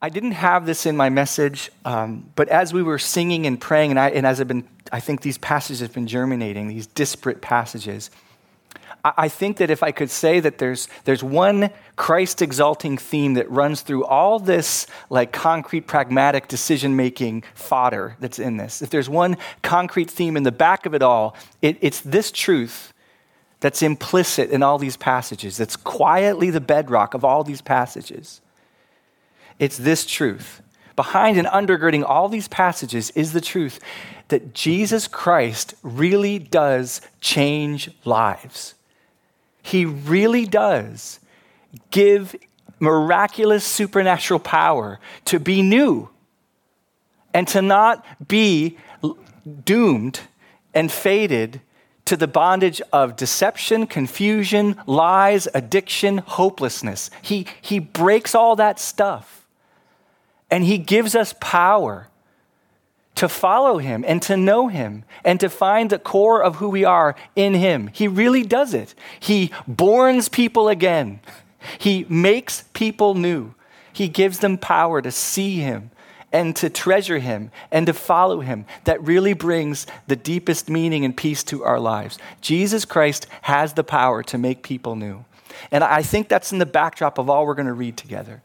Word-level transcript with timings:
I 0.00 0.10
didn't 0.10 0.32
have 0.32 0.64
this 0.64 0.86
in 0.86 0.96
my 0.96 1.08
message, 1.08 1.72
um, 1.84 2.30
but 2.36 2.48
as 2.48 2.72
we 2.72 2.84
were 2.84 2.98
singing 2.98 3.46
and 3.46 3.60
praying, 3.60 3.90
and, 3.90 3.98
I, 3.98 4.10
and 4.10 4.24
as 4.24 4.40
I've 4.40 4.46
been, 4.46 4.64
I 4.92 5.00
think 5.00 5.22
these 5.22 5.38
passages 5.38 5.80
have 5.80 5.92
been 5.92 6.06
germinating, 6.06 6.68
these 6.68 6.86
disparate 6.86 7.40
passages. 7.40 8.08
I, 9.04 9.12
I 9.16 9.28
think 9.28 9.56
that 9.56 9.70
if 9.70 9.82
I 9.82 9.90
could 9.90 10.08
say 10.08 10.38
that 10.38 10.58
there's, 10.58 10.86
there's 11.02 11.24
one 11.24 11.70
Christ 11.96 12.42
exalting 12.42 12.96
theme 12.96 13.34
that 13.34 13.50
runs 13.50 13.80
through 13.80 14.04
all 14.04 14.38
this 14.38 14.86
like 15.10 15.32
concrete, 15.32 15.88
pragmatic 15.88 16.46
decision 16.46 16.94
making 16.94 17.42
fodder 17.54 18.16
that's 18.20 18.38
in 18.38 18.56
this, 18.56 18.82
if 18.82 18.90
there's 18.90 19.08
one 19.08 19.36
concrete 19.62 20.08
theme 20.08 20.36
in 20.36 20.44
the 20.44 20.52
back 20.52 20.86
of 20.86 20.94
it 20.94 21.02
all, 21.02 21.34
it, 21.60 21.76
it's 21.80 22.00
this 22.02 22.30
truth 22.30 22.92
that's 23.58 23.82
implicit 23.82 24.50
in 24.50 24.62
all 24.62 24.78
these 24.78 24.96
passages, 24.96 25.56
that's 25.56 25.74
quietly 25.74 26.50
the 26.50 26.60
bedrock 26.60 27.14
of 27.14 27.24
all 27.24 27.42
these 27.42 27.60
passages 27.60 28.40
it's 29.58 29.76
this 29.76 30.06
truth. 30.06 30.62
Behind 30.96 31.38
and 31.38 31.46
undergirding 31.46 32.04
all 32.04 32.28
these 32.28 32.48
passages 32.48 33.10
is 33.10 33.32
the 33.32 33.40
truth 33.40 33.78
that 34.28 34.52
Jesus 34.52 35.06
Christ 35.06 35.74
really 35.82 36.38
does 36.38 37.00
change 37.20 37.90
lives. 38.04 38.74
He 39.62 39.84
really 39.84 40.44
does 40.44 41.20
give 41.90 42.34
miraculous 42.80 43.64
supernatural 43.64 44.40
power 44.40 44.98
to 45.26 45.38
be 45.38 45.62
new 45.62 46.08
and 47.34 47.46
to 47.48 47.62
not 47.62 48.04
be 48.26 48.78
doomed 49.64 50.20
and 50.74 50.90
fated 50.90 51.60
to 52.04 52.16
the 52.16 52.26
bondage 52.26 52.80
of 52.92 53.16
deception, 53.16 53.86
confusion, 53.86 54.80
lies, 54.86 55.46
addiction, 55.54 56.18
hopelessness. 56.18 57.10
He, 57.20 57.46
he 57.60 57.78
breaks 57.78 58.34
all 58.34 58.56
that 58.56 58.80
stuff 58.80 59.37
and 60.50 60.64
He 60.64 60.78
gives 60.78 61.14
us 61.14 61.34
power 61.40 62.08
to 63.14 63.28
follow 63.28 63.78
Him 63.78 64.04
and 64.06 64.22
to 64.22 64.36
know 64.36 64.68
Him 64.68 65.04
and 65.24 65.40
to 65.40 65.48
find 65.48 65.90
the 65.90 65.98
core 65.98 66.42
of 66.42 66.56
who 66.56 66.68
we 66.68 66.84
are 66.84 67.16
in 67.34 67.54
Him. 67.54 67.90
He 67.92 68.06
really 68.06 68.44
does 68.44 68.74
it. 68.74 68.94
He 69.18 69.48
borns 69.68 70.30
people 70.30 70.68
again, 70.68 71.20
He 71.78 72.06
makes 72.08 72.62
people 72.72 73.14
new. 73.14 73.54
He 73.92 74.06
gives 74.06 74.38
them 74.38 74.58
power 74.58 75.02
to 75.02 75.10
see 75.10 75.56
Him 75.56 75.90
and 76.32 76.54
to 76.56 76.70
treasure 76.70 77.18
Him 77.18 77.50
and 77.72 77.86
to 77.86 77.92
follow 77.92 78.40
Him. 78.40 78.64
That 78.84 79.02
really 79.02 79.32
brings 79.32 79.86
the 80.06 80.14
deepest 80.14 80.70
meaning 80.70 81.04
and 81.04 81.16
peace 81.16 81.42
to 81.44 81.64
our 81.64 81.80
lives. 81.80 82.18
Jesus 82.40 82.84
Christ 82.84 83.26
has 83.42 83.72
the 83.72 83.82
power 83.82 84.22
to 84.24 84.38
make 84.38 84.62
people 84.62 84.94
new. 84.94 85.24
And 85.72 85.82
I 85.82 86.02
think 86.02 86.28
that's 86.28 86.52
in 86.52 86.58
the 86.58 86.66
backdrop 86.66 87.18
of 87.18 87.28
all 87.28 87.44
we're 87.44 87.54
going 87.54 87.66
to 87.66 87.72
read 87.72 87.96
together. 87.96 88.42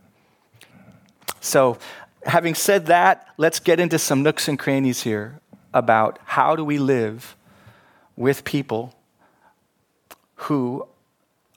So, 1.43 1.77
having 2.25 2.55
said 2.55 2.85
that, 2.85 3.27
let's 3.37 3.59
get 3.59 3.77
into 3.77 3.99
some 3.99 4.23
nooks 4.23 4.47
and 4.47 4.57
crannies 4.57 5.03
here 5.03 5.41
about 5.73 6.17
how 6.23 6.55
do 6.55 6.63
we 6.63 6.77
live 6.77 7.35
with 8.15 8.45
people 8.45 8.95
who 10.35 10.87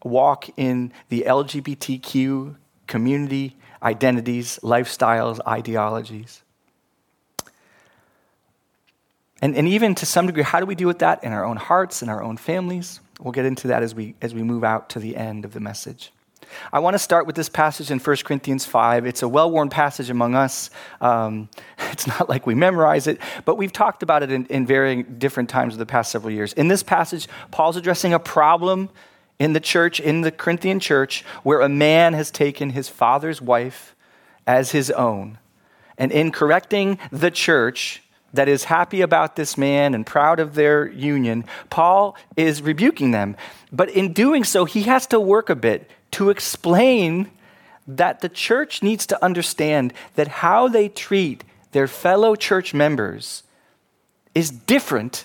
walk 0.03 0.49
in 0.57 0.93
the 1.09 1.23
LGBTQ 1.25 2.57
community 2.89 3.57
identities, 3.81 4.59
lifestyles, 4.61 5.39
ideologies. 5.47 6.43
And, 9.41 9.55
and 9.55 9.69
even 9.69 9.95
to 9.95 10.07
some 10.07 10.27
degree, 10.27 10.43
how 10.43 10.59
do 10.59 10.67
we 10.67 10.75
deal 10.75 10.89
with 10.89 10.99
that 10.99 11.23
in 11.23 11.33
our 11.33 11.45
own 11.45 11.59
hearts, 11.59 12.03
in 12.03 12.09
our 12.09 12.25
own 12.25 12.39
families? 12.39 12.99
We'll 13.21 13.33
get 13.33 13.45
into 13.45 13.69
that 13.69 13.85
as 13.85 13.95
we, 13.95 14.17
as 14.21 14.35
we 14.35 14.43
move 14.43 14.65
out 14.65 14.91
to 14.91 14.99
the 14.99 15.15
end 15.17 15.45
of 15.45 15.53
the 15.53 15.61
message. 15.61 16.11
I 16.73 16.79
want 16.79 16.95
to 16.95 16.99
start 16.99 17.27
with 17.27 17.37
this 17.37 17.49
passage 17.49 17.91
in 17.91 17.99
1 17.99 18.17
Corinthians 18.25 18.65
5. 18.65 19.07
It's 19.07 19.23
a 19.23 19.29
well 19.29 19.51
worn 19.51 19.69
passage 19.69 20.11
among 20.11 20.35
us. 20.35 20.71
Um, 21.01 21.49
it's 21.91 22.07
not 22.07 22.29
like 22.29 22.47
we 22.47 22.55
memorize 22.55 23.07
it, 23.07 23.19
but 23.45 23.57
we've 23.57 23.73
talked 23.73 24.03
about 24.03 24.23
it 24.23 24.31
in, 24.31 24.47
in 24.47 24.67
varying 24.67 25.17
different 25.19 25.49
times 25.49 25.75
of 25.75 25.79
the 25.79 25.87
past 25.87 26.11
several 26.11 26.33
years. 26.33 26.53
In 26.53 26.69
this 26.69 26.83
passage, 26.83 27.29
Paul's 27.51 27.77
addressing 27.77 28.13
a 28.13 28.19
problem 28.19 28.91
in 29.39 29.53
the 29.53 29.61
church, 29.61 30.01
in 30.01 30.23
the 30.23 30.31
Corinthian 30.31 30.81
church, 30.81 31.25
where 31.43 31.61
a 31.61 31.69
man 31.69 32.15
has 32.15 32.31
taken 32.31 32.71
his 32.71 32.89
father's 32.89 33.43
wife 33.43 33.95
as 34.47 34.71
his 34.71 34.91
own. 34.91 35.39
And 35.99 36.13
in 36.13 36.31
correcting 36.31 36.99
the 37.11 37.31
church, 37.31 38.03
that 38.33 38.49
is 38.49 38.65
happy 38.65 39.01
about 39.01 39.37
this 39.37 39.59
man 39.59 39.95
and 39.95 40.07
proud 40.07 40.41
of 40.41 40.55
their 40.55 40.87
union, 40.89 41.45
Paul 41.71 42.17
is 42.37 42.63
rebuking 42.63 43.11
them. 43.11 43.37
But 43.73 43.91
in 43.91 44.13
doing 44.13 44.45
so, 44.45 44.65
he 44.65 44.83
has 44.83 45.07
to 45.09 45.21
work 45.21 45.51
a 45.51 45.57
bit 45.57 45.91
to 46.13 46.31
explain 46.31 47.31
that 47.87 48.21
the 48.21 48.29
church 48.29 48.83
needs 48.83 49.07
to 49.07 49.25
understand 49.25 49.93
that 50.15 50.29
how 50.29 50.69
they 50.69 50.89
treat 50.89 51.45
their 51.73 51.87
fellow 51.87 52.35
church 52.35 52.75
members 52.75 53.43
is 54.35 54.51
different 54.51 55.25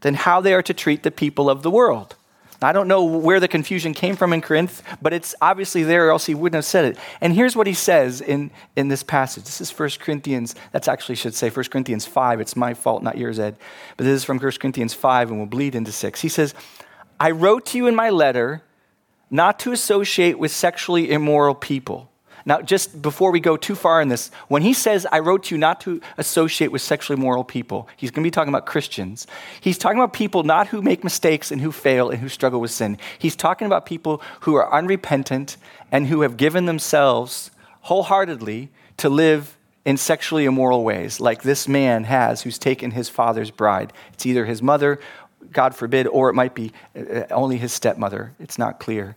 than 0.00 0.14
how 0.14 0.40
they 0.40 0.52
are 0.52 0.62
to 0.62 0.74
treat 0.74 1.02
the 1.02 1.10
people 1.10 1.48
of 1.48 1.62
the 1.62 1.70
world. 1.70 2.16
I 2.60 2.72
don't 2.72 2.86
know 2.86 3.04
where 3.04 3.40
the 3.40 3.48
confusion 3.48 3.92
came 3.92 4.14
from 4.14 4.32
in 4.32 4.40
Corinth, 4.40 4.82
but 5.00 5.12
it's 5.12 5.34
obviously 5.40 5.82
there, 5.82 6.08
or 6.08 6.10
else 6.10 6.26
he 6.26 6.34
wouldn't 6.34 6.56
have 6.56 6.64
said 6.64 6.84
it. 6.84 6.98
And 7.20 7.32
here's 7.32 7.56
what 7.56 7.66
he 7.66 7.74
says 7.74 8.20
in, 8.20 8.50
in 8.76 8.88
this 8.88 9.02
passage. 9.02 9.44
This 9.44 9.60
is 9.60 9.76
1 9.76 9.90
Corinthians, 10.00 10.54
that's 10.70 10.86
actually 10.86 11.16
should 11.16 11.34
say 11.34 11.50
1 11.50 11.64
Corinthians 11.66 12.06
5. 12.06 12.40
It's 12.40 12.54
my 12.54 12.74
fault, 12.74 13.02
not 13.02 13.18
yours, 13.18 13.38
Ed. 13.38 13.56
But 13.96 14.04
this 14.04 14.14
is 14.14 14.24
from 14.24 14.38
1 14.38 14.52
Corinthians 14.60 14.94
5, 14.94 15.30
and 15.30 15.38
we'll 15.38 15.46
bleed 15.46 15.74
into 15.74 15.92
6. 15.92 16.20
He 16.20 16.28
says, 16.28 16.54
I 17.18 17.32
wrote 17.32 17.66
to 17.66 17.78
you 17.78 17.86
in 17.86 17.94
my 17.94 18.10
letter 18.10 18.62
not 19.32 19.58
to 19.60 19.72
associate 19.72 20.38
with 20.38 20.52
sexually 20.52 21.10
immoral 21.10 21.56
people. 21.56 22.08
Now, 22.44 22.60
just 22.60 23.00
before 23.00 23.30
we 23.30 23.40
go 23.40 23.56
too 23.56 23.74
far 23.74 24.02
in 24.02 24.08
this, 24.08 24.30
when 24.48 24.62
he 24.62 24.72
says, 24.72 25.06
I 25.10 25.20
wrote 25.20 25.44
to 25.44 25.54
you 25.54 25.58
not 25.58 25.80
to 25.82 26.00
associate 26.18 26.72
with 26.72 26.82
sexually 26.82 27.18
immoral 27.18 27.44
people, 27.44 27.88
he's 27.96 28.10
going 28.10 28.22
to 28.22 28.26
be 28.26 28.32
talking 28.32 28.52
about 28.52 28.66
Christians. 28.66 29.26
He's 29.60 29.78
talking 29.78 29.98
about 29.98 30.12
people 30.12 30.42
not 30.42 30.68
who 30.68 30.82
make 30.82 31.04
mistakes 31.04 31.50
and 31.50 31.60
who 31.60 31.72
fail 31.72 32.10
and 32.10 32.20
who 32.20 32.28
struggle 32.28 32.60
with 32.60 32.72
sin. 32.72 32.98
He's 33.18 33.36
talking 33.36 33.66
about 33.66 33.86
people 33.86 34.20
who 34.40 34.54
are 34.54 34.72
unrepentant 34.72 35.56
and 35.90 36.08
who 36.08 36.22
have 36.22 36.36
given 36.36 36.66
themselves 36.66 37.52
wholeheartedly 37.82 38.70
to 38.98 39.08
live 39.08 39.56
in 39.84 39.96
sexually 39.96 40.44
immoral 40.44 40.84
ways, 40.84 41.20
like 41.20 41.42
this 41.42 41.66
man 41.66 42.04
has 42.04 42.42
who's 42.42 42.58
taken 42.58 42.92
his 42.92 43.08
father's 43.08 43.50
bride. 43.50 43.92
It's 44.12 44.26
either 44.26 44.44
his 44.44 44.62
mother 44.62 45.00
God 45.50 45.74
forbid, 45.74 46.06
or 46.06 46.28
it 46.28 46.34
might 46.34 46.54
be 46.54 46.72
uh, 46.96 47.24
only 47.30 47.56
his 47.56 47.72
stepmother. 47.72 48.32
It's 48.38 48.58
not 48.58 48.80
clear. 48.80 49.16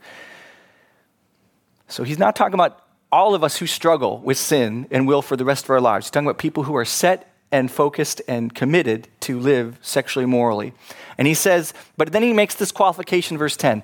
So 1.87 2.03
he's 2.03 2.19
not 2.19 2.35
talking 2.35 2.55
about 2.55 2.81
all 3.11 3.35
of 3.35 3.43
us 3.43 3.57
who 3.57 3.67
struggle 3.67 4.19
with 4.19 4.37
sin 4.37 4.87
and 4.91 5.07
will 5.07 5.21
for 5.21 5.37
the 5.37 5.45
rest 5.45 5.65
of 5.65 5.69
our 5.69 5.81
lives. 5.81 6.07
He's 6.07 6.11
talking 6.11 6.27
about 6.27 6.39
people 6.39 6.63
who 6.63 6.75
are 6.75 6.85
set 6.85 7.31
and 7.51 7.71
focused 7.71 8.21
and 8.27 8.53
committed 8.53 9.07
to 9.21 9.39
live 9.39 9.77
sexually 9.81 10.25
morally. 10.25 10.73
And 11.17 11.27
he 11.27 11.33
says, 11.33 11.73
but 11.95 12.11
then 12.11 12.23
he 12.23 12.33
makes 12.33 12.55
this 12.55 12.71
qualification, 12.71 13.37
verse 13.37 13.55
10 13.55 13.83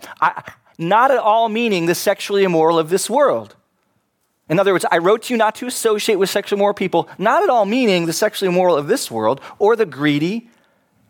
not 0.77 1.11
at 1.11 1.19
all 1.19 1.47
meaning 1.47 1.85
the 1.85 1.95
sexually 1.95 2.43
immoral 2.43 2.79
of 2.79 2.89
this 2.89 3.09
world. 3.09 3.55
In 4.49 4.59
other 4.59 4.73
words, 4.73 4.85
I 4.91 4.97
wrote 4.97 5.23
to 5.23 5.33
you 5.33 5.37
not 5.37 5.55
to 5.55 5.67
associate 5.67 6.15
with 6.15 6.29
sexually 6.29 6.57
immoral 6.57 6.73
people, 6.73 7.07
not 7.17 7.43
at 7.43 7.49
all 7.49 7.65
meaning 7.65 8.05
the 8.05 8.13
sexually 8.13 8.51
immoral 8.51 8.75
of 8.75 8.87
this 8.87 9.09
world, 9.09 9.39
or 9.59 9.75
the 9.75 9.85
greedy, 9.85 10.49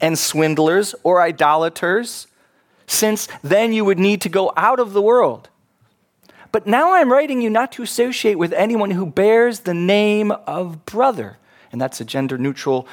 and 0.01 0.17
swindlers 0.17 0.95
or 1.03 1.21
idolaters, 1.21 2.27
since 2.87 3.27
then 3.41 3.71
you 3.71 3.85
would 3.85 3.99
need 3.99 4.21
to 4.21 4.29
go 4.29 4.51
out 4.57 4.79
of 4.79 4.93
the 4.93 5.01
world. 5.01 5.49
But 6.51 6.67
now 6.67 6.93
I'm 6.93 7.11
writing 7.11 7.41
you 7.41 7.49
not 7.49 7.71
to 7.73 7.83
associate 7.83 8.35
with 8.35 8.51
anyone 8.51 8.91
who 8.91 9.05
bears 9.05 9.61
the 9.61 9.73
name 9.73 10.31
of 10.31 10.85
brother. 10.85 11.37
And 11.71 11.79
that's 11.79 12.01
a 12.01 12.05
gender 12.05 12.37
neutral 12.37 12.85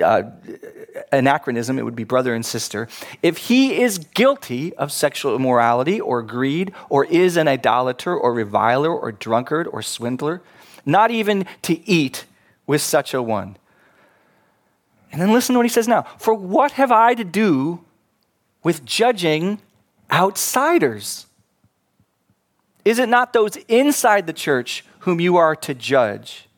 uh, 0.00 0.22
anachronism. 1.10 1.78
It 1.78 1.84
would 1.84 1.96
be 1.96 2.04
brother 2.04 2.32
and 2.32 2.46
sister. 2.46 2.86
If 3.22 3.38
he 3.38 3.82
is 3.82 3.98
guilty 3.98 4.72
of 4.76 4.92
sexual 4.92 5.34
immorality 5.34 6.00
or 6.00 6.22
greed, 6.22 6.72
or 6.88 7.04
is 7.06 7.36
an 7.36 7.48
idolater 7.48 8.16
or 8.16 8.32
reviler 8.32 8.90
or 8.90 9.10
drunkard 9.10 9.66
or 9.66 9.82
swindler, 9.82 10.42
not 10.86 11.10
even 11.10 11.44
to 11.62 11.88
eat 11.90 12.24
with 12.68 12.80
such 12.80 13.12
a 13.12 13.20
one. 13.20 13.56
And 15.12 15.20
then 15.20 15.32
listen 15.32 15.54
to 15.54 15.58
what 15.58 15.66
he 15.66 15.70
says 15.70 15.88
now. 15.88 16.02
For 16.18 16.34
what 16.34 16.72
have 16.72 16.92
I 16.92 17.14
to 17.14 17.24
do 17.24 17.84
with 18.62 18.84
judging 18.84 19.60
outsiders? 20.10 21.26
Is 22.84 22.98
it 22.98 23.08
not 23.08 23.32
those 23.32 23.56
inside 23.68 24.26
the 24.26 24.32
church 24.32 24.84
whom 25.00 25.20
you 25.20 25.36
are 25.36 25.56
to 25.56 25.74
judge? 25.74 26.48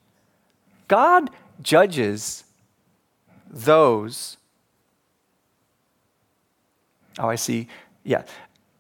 God 0.89 1.31
judges 1.63 2.45
those. 3.51 4.37
Oh, 7.19 7.29
I 7.29 7.37
see. 7.37 7.69
Yeah. 8.05 8.25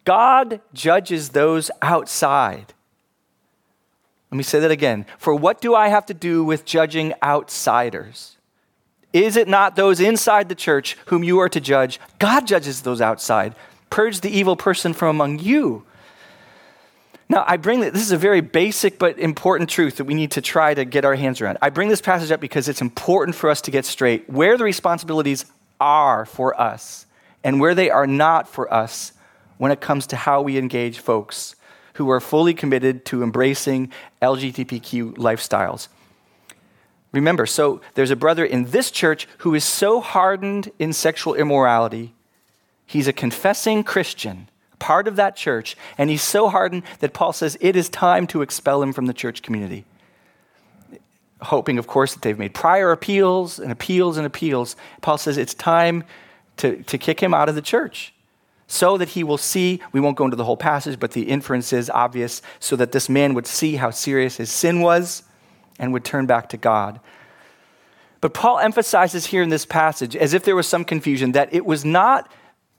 God 0.05 0.61
judges 0.73 1.31
those 1.31 1.71
outside. 1.81 2.75
Let 4.31 4.37
me 4.37 4.43
say 4.43 4.61
that 4.61 4.71
again. 4.71 5.07
For 5.19 5.35
what 5.35 5.61
do 5.61 5.75
I 5.75 5.89
have 5.89 6.07
to 6.07 6.15
do 6.15 6.43
with 6.43 6.65
judging 6.65 7.13
outsiders? 7.23 8.37
Is 9.13 9.37
it 9.37 9.49
not 9.49 9.77
those 9.77 10.01
inside 10.01 10.49
the 10.49 10.55
church 10.55 10.97
whom 11.07 11.23
you 11.23 11.39
are 11.41 11.49
to 11.49 11.61
judge? 11.61 12.01
God 12.19 12.47
judges 12.47 12.83
those 12.83 13.01
outside. 13.01 13.55
Purge 13.91 14.21
the 14.21 14.31
evil 14.31 14.57
person 14.57 14.95
from 14.95 15.09
among 15.09 15.39
you. 15.39 15.85
Now, 17.29 17.45
I 17.47 17.57
bring 17.57 17.81
this, 17.81 17.93
this 17.93 18.03
is 18.03 18.13
a 18.13 18.19
very 18.19 18.41
basic 18.41 18.99
but 18.99 19.19
important 19.19 19.71
truth 19.71 19.97
that 19.97 20.05
we 20.05 20.15
need 20.15 20.33
to 20.33 20.43
try 20.43 20.75
to 20.75 20.85
get 20.85 21.05
our 21.05 21.15
hands 21.15 21.41
around. 21.41 21.59
I 21.63 21.71
bring 21.71 21.89
this 21.89 22.01
passage 22.01 22.31
up 22.31 22.41
because 22.41 22.69
it's 22.69 22.83
important 22.83 23.35
for 23.35 23.49
us 23.49 23.63
to 23.63 23.71
get 23.71 23.87
straight 23.87 24.29
where 24.29 24.59
the 24.59 24.65
responsibilities 24.65 25.47
are 25.81 26.27
for 26.27 26.59
us 26.61 27.07
and 27.43 27.61
where 27.61 27.75
they 27.75 27.91
are 27.91 28.07
not 28.07 28.49
for 28.49 28.73
us 28.73 29.13
when 29.59 29.73
it 29.73 29.81
comes 29.81 30.07
to 30.09 30.17
how 30.17 30.43
we 30.43 30.59
engage 30.59 30.99
folks 30.99 31.57
who 31.95 32.11
are 32.11 32.21
fully 32.21 32.55
committed 32.55 33.05
to 33.07 33.23
embracing 33.23 33.93
LGBTQ 34.21 35.15
lifestyles. 35.15 35.89
Remember, 37.13 37.45
so 37.45 37.81
there's 37.95 38.11
a 38.11 38.17
brother 38.17 38.45
in 38.45 38.65
this 38.71 38.91
church 38.91 39.29
who 39.39 39.55
is 39.55 39.65
so 39.65 40.01
hardened 40.01 40.73
in 40.79 40.93
sexual 40.93 41.35
immorality, 41.35 42.15
he's 42.87 43.07
a 43.07 43.13
confessing 43.13 43.85
Christian 43.85 44.49
part 44.79 45.07
of 45.07 45.17
that 45.17 45.37
church, 45.37 45.77
and 45.97 46.11
he's 46.11 46.23
so 46.23 46.49
hardened 46.49 46.83
that 46.99 47.13
Paul 47.13 47.33
says 47.33 47.57
it 47.61 47.77
is 47.77 47.89
time 47.89 48.27
to 48.29 48.43
expel 48.43 48.83
him 48.83 48.93
from 48.93 49.07
the 49.07 49.13
church 49.13 49.43
community. 49.43 49.85
Hoping, 51.43 51.79
of 51.79 51.87
course, 51.87 52.15
that 52.15 52.23
they've 52.23 52.39
made 52.39 52.55
prior 52.55 52.91
appeals 52.93 53.59
and 53.59 53.71
appeals 53.71 54.17
and 54.17 54.27
appeals. 54.27 54.75
Paul 55.01 55.19
says 55.19 55.37
it's 55.37 55.55
time 55.55 56.05
to, 56.57 56.83
to 56.85 56.99
kick 56.99 57.21
him 57.21 57.35
out 57.35 57.49
of 57.49 57.55
the 57.55 57.63
church 57.63 58.15
so 58.67 58.97
that 58.97 59.11
he 59.11 59.23
will 59.23 59.39
see. 59.39 59.81
We 59.93 60.01
won't 60.01 60.17
go 60.17 60.25
into 60.25 60.37
the 60.37 60.45
whole 60.45 60.57
passage, 60.57 60.99
but 60.99 61.13
the 61.13 61.29
inference 61.29 61.73
is 61.73 61.91
obvious 61.91 62.43
so 62.59 62.75
that 62.77 62.93
this 62.93 63.09
man 63.09 63.35
would 63.35 63.47
see 63.47 63.77
how 63.77 63.91
serious 63.91 64.39
his 64.39 64.51
sin 64.51 64.81
was 64.81 65.25
and 65.79 65.93
would 65.93 66.05
turn 66.05 66.27
back 66.27 66.49
to 66.51 66.57
God. 66.57 67.01
But 68.21 68.35
Paul 68.35 68.61
emphasizes 68.61 69.27
here 69.27 69.43
in 69.43 69.49
this 69.49 69.67
passage, 69.67 70.15
as 70.15 70.33
if 70.33 70.45
there 70.45 70.57
was 70.57 70.69
some 70.69 70.85
confusion, 70.85 71.33
that 71.33 71.53
it 71.53 71.67
was 71.67 71.85
not 71.85 72.31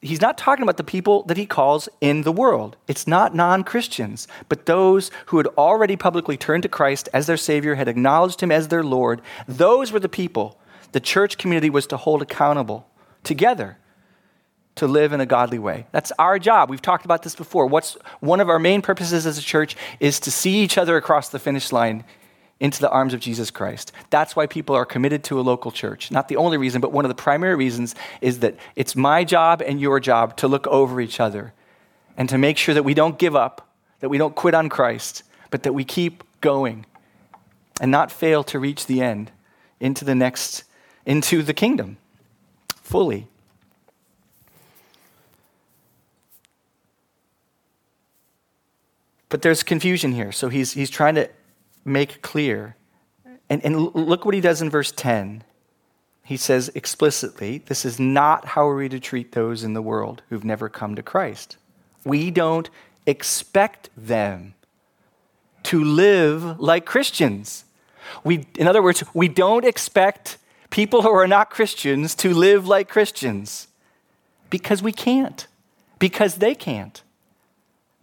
he's 0.01 0.21
not 0.21 0.37
talking 0.37 0.63
about 0.63 0.77
the 0.77 0.83
people 0.83 1.23
that 1.23 1.37
he 1.37 1.45
calls 1.45 1.87
in 2.01 2.23
the 2.23 2.31
world. 2.31 2.75
It's 2.87 3.07
not 3.07 3.33
non 3.33 3.63
Christians, 3.63 4.27
but 4.49 4.65
those 4.65 5.11
who 5.27 5.37
had 5.37 5.47
already 5.57 5.95
publicly 5.95 6.37
turned 6.37 6.63
to 6.63 6.69
Christ 6.69 7.09
as 7.13 7.27
their 7.27 7.37
Savior, 7.37 7.75
had 7.75 7.87
acknowledged 7.87 8.41
him 8.41 8.51
as 8.51 8.67
their 8.67 8.83
Lord. 8.83 9.21
Those 9.47 9.91
were 9.91 9.99
the 9.99 10.09
people 10.09 10.59
the 10.93 10.99
church 10.99 11.37
community 11.37 11.69
was 11.69 11.87
to 11.87 11.97
hold 11.97 12.21
accountable 12.21 12.87
together 13.23 13.77
to 14.75 14.87
live 14.87 15.11
in 15.11 15.21
a 15.21 15.25
godly 15.25 15.59
way. 15.59 15.85
That's 15.91 16.11
our 16.17 16.39
job. 16.39 16.69
We've 16.69 16.81
talked 16.81 17.05
about 17.05 17.23
this 17.23 17.35
before. 17.35 17.67
What's 17.67 17.97
one 18.21 18.39
of 18.39 18.49
our 18.49 18.59
main 18.59 18.81
purposes 18.81 19.25
as 19.25 19.37
a 19.37 19.41
church 19.41 19.75
is 19.99 20.19
to 20.21 20.31
see 20.31 20.63
each 20.63 20.77
other 20.77 20.97
across 20.97 21.29
the 21.29 21.39
finish 21.39 21.71
line 21.71 22.03
into 22.59 22.79
the 22.79 22.89
arms 22.89 23.13
of 23.13 23.19
Jesus 23.19 23.51
Christ. 23.51 23.91
That's 24.09 24.35
why 24.35 24.47
people 24.47 24.75
are 24.75 24.85
committed 24.85 25.23
to 25.25 25.39
a 25.39 25.41
local 25.41 25.71
church. 25.71 26.11
Not 26.11 26.27
the 26.27 26.37
only 26.37 26.57
reason, 26.57 26.81
but 26.81 26.91
one 26.91 27.05
of 27.05 27.09
the 27.09 27.15
primary 27.15 27.55
reasons 27.55 27.95
is 28.21 28.39
that 28.39 28.55
it's 28.75 28.95
my 28.95 29.23
job 29.23 29.61
and 29.61 29.81
your 29.81 29.99
job 29.99 30.37
to 30.37 30.47
look 30.47 30.67
over 30.67 31.01
each 31.01 31.19
other 31.19 31.53
and 32.15 32.29
to 32.29 32.37
make 32.37 32.57
sure 32.57 32.73
that 32.73 32.83
we 32.83 32.93
don't 32.93 33.17
give 33.17 33.35
up, 33.35 33.69
that 33.99 34.09
we 34.09 34.17
don't 34.17 34.35
quit 34.35 34.53
on 34.53 34.69
Christ, 34.69 35.23
but 35.49 35.63
that 35.63 35.73
we 35.73 35.83
keep 35.83 36.23
going 36.41 36.85
and 37.81 37.91
not 37.91 38.11
fail 38.11 38.43
to 38.45 38.59
reach 38.59 38.85
the 38.85 39.01
end 39.01 39.31
into 39.79 40.05
the 40.05 40.15
next, 40.15 40.63
into 41.05 41.41
the 41.41 41.53
kingdom 41.53 41.97
fully. 42.75 43.27
But 49.29 49.41
there's 49.41 49.63
confusion 49.63 50.11
here. 50.11 50.31
So 50.31 50.49
he's, 50.49 50.73
he's 50.73 50.91
trying 50.91 51.15
to 51.15 51.27
make 51.85 52.21
clear. 52.21 52.75
And, 53.49 53.63
and 53.63 53.93
look 53.95 54.25
what 54.25 54.33
he 54.33 54.41
does 54.41 54.61
in 54.61 54.69
verse 54.69 54.91
10. 54.91 55.43
He 56.23 56.37
says 56.37 56.71
explicitly, 56.73 57.59
This 57.59 57.85
is 57.85 57.99
not 57.99 58.45
how 58.45 58.71
we 58.71 58.89
to 58.89 58.99
treat 58.99 59.33
those 59.33 59.63
in 59.63 59.73
the 59.73 59.81
world 59.81 60.21
who've 60.29 60.45
never 60.45 60.69
come 60.69 60.95
to 60.95 61.03
Christ. 61.03 61.57
We 62.05 62.31
don't 62.31 62.69
expect 63.05 63.89
them 63.97 64.55
to 65.63 65.83
live 65.83 66.59
like 66.59 66.85
Christians. 66.85 67.65
We, 68.23 68.47
in 68.57 68.67
other 68.67 68.81
words, 68.81 69.03
we 69.13 69.27
don't 69.27 69.65
expect 69.65 70.37
people 70.69 71.01
who 71.01 71.11
are 71.11 71.27
not 71.27 71.49
Christians 71.49 72.15
to 72.15 72.33
live 72.33 72.67
like 72.67 72.89
Christians 72.89 73.67
because 74.49 74.81
we 74.81 74.91
can't, 74.91 75.47
because 75.99 76.35
they 76.35 76.55
can't. 76.55 77.01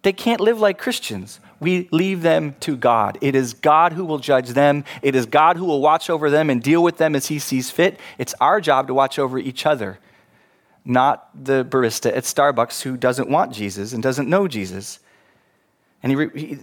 They 0.03 0.13
can't 0.13 0.41
live 0.41 0.61
like 0.61 0.79
Christians 0.79 1.41
we 1.61 1.89
leave 1.93 2.23
them 2.23 2.57
to 2.61 2.77
God. 2.77 3.19
It 3.21 3.35
is 3.35 3.53
God 3.53 3.93
who 3.93 4.05
will 4.05 4.19
judge 4.19 4.51
them. 4.51 4.85
It 5.03 5.15
is 5.15 5.27
God 5.27 5.57
who 5.57 5.67
will 5.67 5.81
watch 5.81 6.09
over 6.11 6.31
them 6.31 6.51
and 6.51 6.63
deal 6.63 6.83
with 6.83 6.97
them 6.97 7.15
as 7.15 7.27
He 7.27 7.39
sees 7.39 7.71
fit. 7.71 8.01
It's 8.19 8.35
our 8.41 8.61
job 8.61 8.89
to 8.89 8.95
watch 8.95 9.19
over 9.19 9.39
each 9.39 9.67
other, 9.67 9.99
not 10.85 11.29
the 11.35 11.65
barista 11.65 12.17
at 12.17 12.25
Starbucks 12.25 12.83
who 12.83 12.97
doesn't 12.97 13.29
want 13.29 13.53
Jesus 13.53 13.93
and 13.93 14.03
doesn't 14.03 14.29
know 14.29 14.49
Jesus. 14.49 15.01
And 16.03 16.13
he, 16.13 16.41
he 16.41 16.59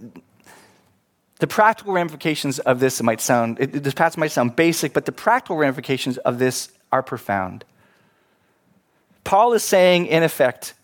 the 1.38 1.46
practical 1.46 1.92
ramifications 1.92 2.58
of 2.58 2.80
this 2.80 3.00
might 3.02 3.20
sound, 3.20 3.60
it, 3.60 3.84
this 3.84 3.94
passage 3.94 4.18
might 4.18 4.32
sound 4.32 4.56
basic, 4.56 4.92
but 4.92 5.04
the 5.04 5.12
practical 5.12 5.56
ramifications 5.56 6.18
of 6.18 6.38
this 6.38 6.70
are 6.90 7.02
profound. 7.02 7.64
Paul 9.22 9.52
is 9.52 9.62
saying, 9.62 10.06
in 10.06 10.22
effect, 10.22 10.74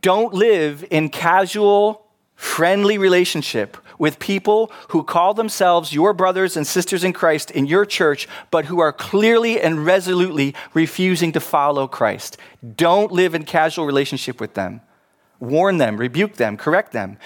don't 0.00 0.32
live 0.32 0.84
in 0.90 1.08
casual 1.08 2.05
friendly 2.36 2.98
relationship 2.98 3.78
with 3.98 4.18
people 4.18 4.70
who 4.90 5.02
call 5.02 5.34
themselves 5.34 5.92
your 5.92 6.12
brothers 6.12 6.56
and 6.56 6.66
sisters 6.66 7.02
in 7.02 7.12
Christ 7.12 7.50
in 7.50 7.66
your 7.66 7.86
church, 7.86 8.28
but 8.50 8.66
who 8.66 8.78
are 8.78 8.92
clearly 8.92 9.60
and 9.60 9.84
resolutely 9.84 10.54
refusing 10.74 11.32
to 11.32 11.40
follow 11.40 11.88
Christ. 11.88 12.36
Don't 12.76 13.10
live 13.10 13.34
in 13.34 13.44
casual 13.44 13.86
relationship 13.86 14.38
with 14.38 14.54
them. 14.54 14.82
Warn 15.40 15.78
them, 15.78 15.96
rebuke 15.96 16.34
them, 16.34 16.56
correct 16.56 16.92
them. 16.92 17.18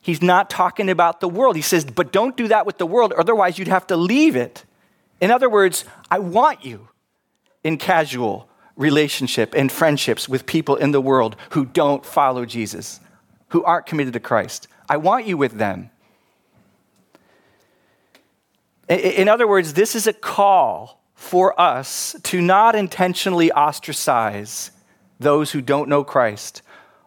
He's 0.00 0.22
not 0.22 0.48
talking 0.48 0.88
about 0.88 1.20
the 1.20 1.28
world. 1.28 1.56
He 1.56 1.62
says, 1.62 1.84
but 1.84 2.12
don't 2.12 2.36
do 2.36 2.48
that 2.48 2.66
with 2.66 2.78
the 2.78 2.86
world, 2.86 3.12
otherwise, 3.12 3.58
you'd 3.58 3.68
have 3.68 3.86
to 3.88 3.96
leave 3.96 4.36
it. 4.36 4.64
In 5.20 5.30
other 5.30 5.48
words, 5.48 5.84
I 6.10 6.18
want 6.18 6.64
you 6.64 6.88
in 7.62 7.78
casual 7.78 8.48
relationship 8.76 9.54
and 9.54 9.70
friendships 9.70 10.28
with 10.28 10.46
people 10.46 10.76
in 10.76 10.90
the 10.90 11.00
world 11.00 11.36
who 11.50 11.64
don't 11.64 12.04
follow 12.04 12.44
Jesus 12.44 13.00
who 13.52 13.62
aren't 13.64 13.86
committed 13.86 14.14
to 14.14 14.20
Christ. 14.20 14.66
I 14.88 14.96
want 14.96 15.26
you 15.26 15.36
with 15.36 15.52
them. 15.52 15.90
In 18.88 19.28
other 19.28 19.46
words, 19.46 19.74
this 19.74 19.94
is 19.94 20.06
a 20.06 20.12
call 20.12 21.02
for 21.14 21.58
us 21.60 22.16
to 22.24 22.40
not 22.40 22.74
intentionally 22.74 23.52
ostracize 23.52 24.70
those 25.20 25.52
who 25.52 25.60
don't 25.60 25.88
know 25.88 26.02
Christ 26.02 26.62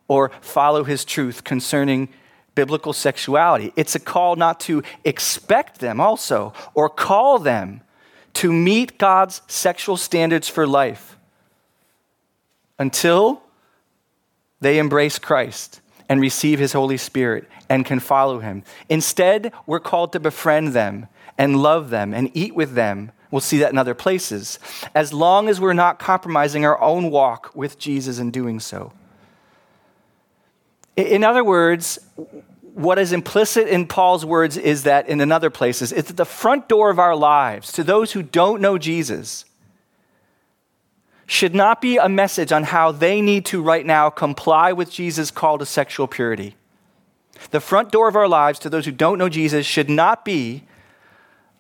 or 0.08 0.32
follow 0.40 0.84
his 0.84 1.04
truth 1.04 1.44
concerning 1.44 2.10
biblical 2.54 2.94
sexuality. 2.94 3.74
It's 3.76 3.96
a 3.96 4.00
call 4.00 4.36
not 4.36 4.60
to 4.62 4.84
expect 5.04 5.80
them 5.80 6.00
also 6.00 6.54
or 6.76 6.90
call 6.90 7.40
them 7.40 7.82
to 8.34 8.54
meet 8.54 9.00
God's 9.00 9.42
sexual 9.48 9.98
standards 9.98 10.48
for 10.48 10.68
life 10.68 11.18
until 12.78 13.42
they 14.62 14.78
embrace 14.78 15.18
Christ 15.18 15.82
and 16.08 16.22
receive 16.22 16.60
his 16.60 16.74
Holy 16.74 16.98
Spirit 16.98 17.48
and 17.70 17.86
can 17.86 18.00
follow 18.00 18.40
him. 18.40 18.64
Instead, 18.90 19.52
we're 19.66 19.80
called 19.80 20.14
to 20.14 20.20
befriend 20.20 20.70
them 20.70 21.08
and 21.38 21.62
love 21.62 21.90
them 21.90 22.14
and 22.14 22.30
eat 22.34 22.56
with 22.56 22.74
them. 22.74 23.12
We'll 23.32 23.42
see 23.42 23.58
that 23.60 23.72
in 23.72 23.78
other 23.78 23.96
places, 23.96 24.60
as 24.94 25.12
long 25.12 25.50
as 25.50 25.60
we're 25.60 25.74
not 25.74 26.00
compromising 26.00 26.66
our 26.66 26.80
own 26.82 27.10
walk 27.12 27.52
with 27.56 27.78
Jesus 27.80 28.20
in 28.20 28.32
doing 28.32 28.60
so. 28.60 28.94
In 30.96 31.24
other 31.24 31.44
words, 31.44 32.00
what 32.76 33.00
is 33.00 33.12
implicit 33.12 33.68
in 33.68 33.88
Paul's 33.88 34.26
words 34.26 34.58
is 34.58 34.84
that 34.84 35.10
in 35.10 35.22
another 35.22 35.50
places, 35.50 35.92
it's 35.92 36.12
at 36.12 36.18
the 36.18 36.26
front 36.26 36.70
door 36.70 36.90
of 36.90 37.00
our 37.00 37.16
lives 37.16 37.72
to 37.74 37.84
those 37.84 38.12
who 38.12 38.22
don't 38.22 38.62
know 38.62 38.78
Jesus 38.78 39.46
should 41.28 41.56
not 41.56 41.82
be 41.82 41.98
a 41.98 42.08
message 42.08 42.52
on 42.52 42.64
how 42.64 42.92
they 42.92 43.22
need 43.22 43.46
to 43.46 43.62
right 43.62 43.86
now 43.86 44.10
comply 44.10 44.72
with 44.72 44.92
Jesus' 44.92 45.32
call 45.32 45.58
to 45.58 45.66
sexual 45.66 46.08
purity. 46.08 46.56
The 47.52 47.60
front 47.60 47.92
door 47.92 48.08
of 48.08 48.16
our 48.16 48.28
lives 48.28 48.60
to 48.60 48.70
those 48.70 48.86
who 48.86 48.92
don't 48.92 49.18
know 49.18 49.30
Jesus 49.30 49.66
should 49.66 49.90
not 49.90 50.24
be 50.24 50.64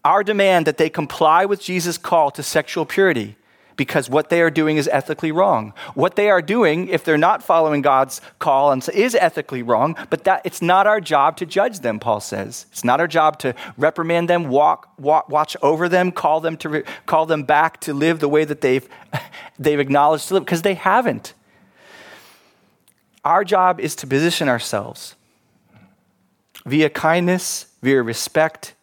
our 0.03 0.23
demand 0.23 0.67
that 0.67 0.77
they 0.77 0.89
comply 0.89 1.45
with 1.45 1.61
Jesus' 1.61 1.97
call 1.97 2.29
to 2.31 2.43
sexual 2.43 2.85
purity 2.85 3.35
because 3.75 4.09
what 4.09 4.29
they 4.29 4.41
are 4.41 4.49
doing 4.49 4.77
is 4.77 4.87
ethically 4.87 5.31
wrong. 5.31 5.73
What 5.93 6.15
they 6.15 6.29
are 6.29 6.41
doing, 6.41 6.87
if 6.87 7.03
they're 7.03 7.17
not 7.17 7.43
following 7.43 7.81
God's 7.81 8.21
call, 8.39 8.71
and 8.71 8.87
is 8.89 9.15
ethically 9.15 9.61
wrong, 9.61 9.95
but 10.09 10.23
that 10.23 10.41
it's 10.45 10.61
not 10.61 10.87
our 10.87 11.01
job 11.01 11.37
to 11.37 11.45
judge 11.45 11.79
them, 11.79 11.99
Paul 11.99 12.19
says. 12.19 12.65
It's 12.71 12.83
not 12.83 12.99
our 12.99 13.07
job 13.07 13.39
to 13.39 13.53
reprimand 13.77 14.29
them, 14.29 14.47
walk, 14.47 14.89
walk 14.97 15.29
watch 15.29 15.57
over 15.61 15.89
them, 15.89 16.11
call 16.11 16.39
them, 16.39 16.57
to 16.57 16.83
call 17.05 17.25
them 17.25 17.43
back 17.43 17.79
to 17.81 17.93
live 17.93 18.19
the 18.19 18.29
way 18.29 18.45
that 18.45 18.61
they've, 18.61 18.87
they've 19.59 19.79
acknowledged 19.79 20.29
to 20.29 20.35
live, 20.35 20.45
because 20.45 20.61
they 20.61 20.75
haven't. 20.75 21.33
Our 23.23 23.43
job 23.43 23.79
is 23.79 23.95
to 23.97 24.07
position 24.07 24.47
ourselves 24.47 25.15
via 26.65 26.89
kindness, 26.89 27.67
via 27.81 28.01
respect, 28.01 28.75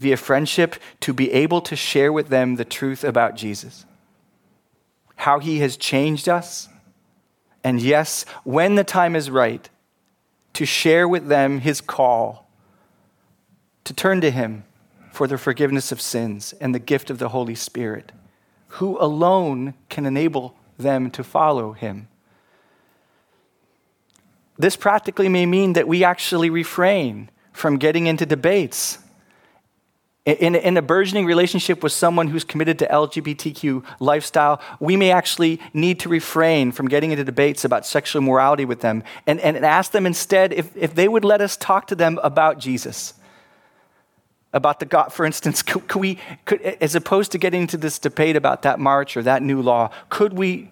via 0.00 0.16
friendship 0.16 0.76
to 0.98 1.12
be 1.12 1.30
able 1.30 1.60
to 1.60 1.76
share 1.76 2.12
with 2.12 2.28
them 2.28 2.56
the 2.56 2.64
truth 2.64 3.04
about 3.04 3.36
Jesus, 3.36 3.84
how 5.16 5.38
he 5.38 5.60
has 5.60 5.76
changed 5.76 6.28
us. 6.28 6.68
And 7.62 7.80
yes, 7.80 8.24
when 8.42 8.74
the 8.74 8.84
time 8.84 9.14
is 9.14 9.30
right, 9.30 9.68
to 10.54 10.64
share 10.64 11.06
with 11.06 11.28
them 11.28 11.60
his 11.60 11.80
call 11.80 12.50
to 13.84 13.94
turn 13.94 14.20
to 14.20 14.30
him 14.30 14.64
for 15.12 15.26
the 15.26 15.38
forgiveness 15.38 15.92
of 15.92 16.00
sins 16.00 16.54
and 16.60 16.74
the 16.74 16.78
gift 16.78 17.10
of 17.10 17.18
the 17.18 17.30
Holy 17.30 17.54
Spirit, 17.54 18.12
who 18.68 18.98
alone 19.00 19.74
can 19.88 20.06
enable 20.06 20.56
them 20.78 21.10
to 21.10 21.22
follow 21.22 21.72
him. 21.72 22.08
This 24.58 24.76
practically 24.76 25.28
may 25.28 25.44
mean 25.44 25.72
that 25.74 25.88
we 25.88 26.04
actually 26.04 26.50
refrain 26.50 27.30
from 27.52 27.78
getting 27.78 28.06
into 28.06 28.24
debates. 28.24 28.98
In, 30.26 30.54
in, 30.54 30.76
a 30.76 30.82
burgeoning 30.82 31.24
relationship 31.24 31.82
with 31.82 31.92
someone 31.92 32.28
who's 32.28 32.44
committed 32.44 32.78
to 32.80 32.86
LGBTQ 32.86 33.82
lifestyle, 34.00 34.60
we 34.78 34.94
may 34.94 35.10
actually 35.12 35.58
need 35.72 35.98
to 36.00 36.10
refrain 36.10 36.72
from 36.72 36.88
getting 36.88 37.10
into 37.10 37.24
debates 37.24 37.64
about 37.64 37.86
sexual 37.86 38.20
morality 38.20 38.66
with 38.66 38.82
them 38.82 39.02
and, 39.26 39.40
and 39.40 39.56
ask 39.64 39.92
them 39.92 40.04
instead 40.04 40.52
if, 40.52 40.76
if 40.76 40.94
they 40.94 41.08
would 41.08 41.24
let 41.24 41.40
us 41.40 41.56
talk 41.56 41.86
to 41.86 41.94
them 41.94 42.20
about 42.22 42.58
Jesus 42.58 43.14
about 44.52 44.80
the 44.80 44.86
God, 44.86 45.12
for 45.12 45.24
instance, 45.24 45.62
could, 45.64 45.86
could 45.88 46.00
we, 46.00 46.18
could, 46.44 46.60
as 46.60 46.94
opposed 46.94 47.32
to 47.32 47.38
getting 47.38 47.62
into 47.62 47.76
this 47.76 47.98
debate 47.98 48.36
about 48.36 48.62
that 48.62 48.78
march 48.78 49.16
or 49.16 49.22
that 49.22 49.42
new 49.42 49.62
law, 49.62 49.90
could 50.08 50.32
we, 50.32 50.70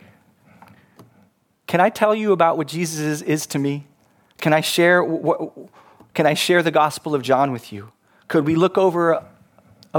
can 1.66 1.80
I 1.80 1.90
tell 1.90 2.14
you 2.14 2.32
about 2.32 2.56
what 2.56 2.66
Jesus 2.66 2.98
is, 2.98 3.22
is 3.22 3.46
to 3.46 3.58
me? 3.58 3.86
Can 4.38 4.52
I 4.52 4.60
share 4.60 5.02
what, 5.02 5.52
can 6.14 6.26
I 6.26 6.34
share 6.34 6.62
the 6.62 6.70
Gospel 6.70 7.14
of 7.14 7.22
John 7.22 7.52
with 7.52 7.72
you? 7.72 7.92
Could 8.28 8.46
we 8.46 8.54
look 8.54 8.78
over 8.78 9.24